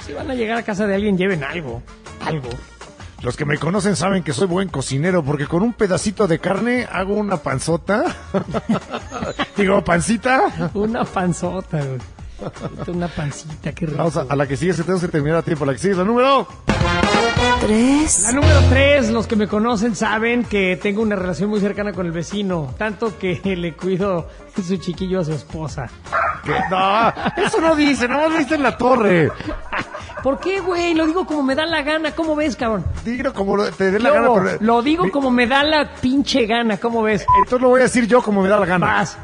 [0.06, 1.82] Si van a llegar a casa de alguien, lleven algo.
[2.24, 2.48] Algo.
[3.22, 6.88] Los que me conocen saben que soy buen cocinero porque con un pedacito de carne
[6.90, 8.04] hago una panzota.
[9.56, 10.70] digo, pancita.
[10.74, 12.00] Una panzota, güey.
[12.86, 13.98] Una pancita, qué rico.
[13.98, 15.66] Vamos a, a la que sigue, se tenemos que terminar a tiempo.
[15.66, 16.48] La que sigue es la número.
[17.60, 18.22] Tres.
[18.22, 22.06] La número tres, los que me conocen saben que tengo una relación muy cercana con
[22.06, 24.28] el vecino, tanto que le cuido
[24.66, 25.90] su chiquillo a su esposa.
[26.42, 26.54] ¿Qué?
[26.70, 29.30] No, eso no dice, no lo viste en la torre.
[30.22, 30.94] ¿Por qué, güey?
[30.94, 32.84] Lo digo como me da la gana, ¿cómo ves, cabrón?
[33.04, 34.28] Dilo como te dé la ¿Qué gana.
[34.34, 37.24] pero- Lo digo como me da la pinche gana, ¿cómo ves?
[37.38, 38.86] Entonces lo voy a decir yo como me da la gana.
[38.86, 39.16] Vas.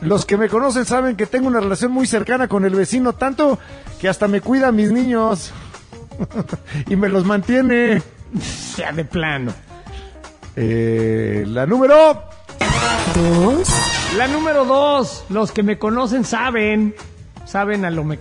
[0.00, 3.58] Los que me conocen saben que tengo una relación muy cercana con el vecino, tanto
[4.00, 5.52] que hasta me cuida a mis niños.
[6.88, 8.02] y me los mantiene.
[8.78, 9.52] Ya de plano.
[10.56, 12.22] Eh, la número.
[13.14, 13.68] Dos.
[14.16, 16.94] La número dos, los que me conocen saben,
[17.44, 18.18] saben a lo me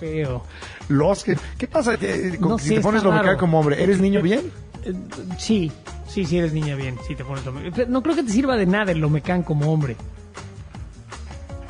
[0.00, 0.42] feo.
[0.88, 1.36] Los que.
[1.58, 3.36] ¿Qué pasa eh, con- No si sé, te pones lo raro.
[3.38, 3.80] como hombre?
[3.82, 4.50] ¿Eres niño bien?
[4.84, 4.94] Eh,
[5.38, 5.70] Sí,
[6.08, 7.44] sí, sí eres niña bien, sí te pones
[7.88, 9.96] No creo que te sirva de nada el lomecán como hombre.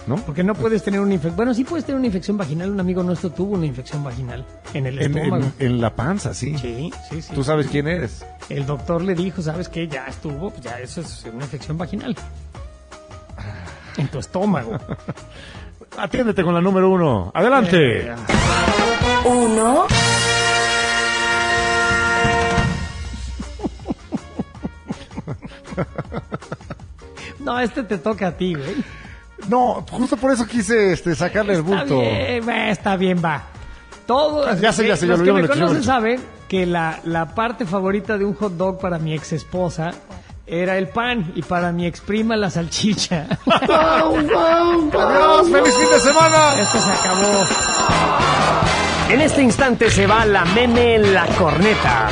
[0.06, 0.16] ¿No?
[0.16, 1.36] Porque no puedes tener una infección.
[1.36, 2.70] Bueno, sí puedes tener una infección vaginal.
[2.70, 4.44] Un amigo nuestro tuvo una infección vaginal
[4.74, 5.44] en el En, estómago.
[5.58, 6.56] en- en la panza, sí.
[6.58, 7.34] Sí, sí, sí.
[7.34, 8.24] Tú sabes quién eres.
[8.48, 9.86] El doctor le dijo, ¿sabes qué?
[9.86, 12.16] Ya estuvo, pues ya eso es una infección vaginal.
[13.98, 14.78] En tu estómago.
[15.96, 17.30] Atiéndete con la número uno.
[17.34, 18.08] Adelante.
[18.10, 18.14] Eh,
[19.24, 19.86] Uno.
[27.40, 28.76] no, este te toca a ti, güey.
[29.48, 32.00] No, justo por eso quise este, sacarle el Está bulto.
[32.00, 33.42] bien, va, está bien, va.
[34.06, 37.34] Todo, Ya sé, ya sé, ya los lo que me conocen saben que la, la
[37.34, 39.92] parte favorita de un hot dog para mi ex esposa
[40.50, 43.26] era el pan y para mi ex prima la salchicha.
[43.46, 46.60] Adiós, feliz fin de semana.
[46.60, 47.46] Esto se acabó.
[49.10, 52.08] En este instante se va la meme en la corneta.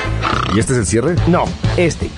[0.54, 1.16] ¿Y este es el cierre?
[1.26, 1.44] No,
[1.76, 2.10] este.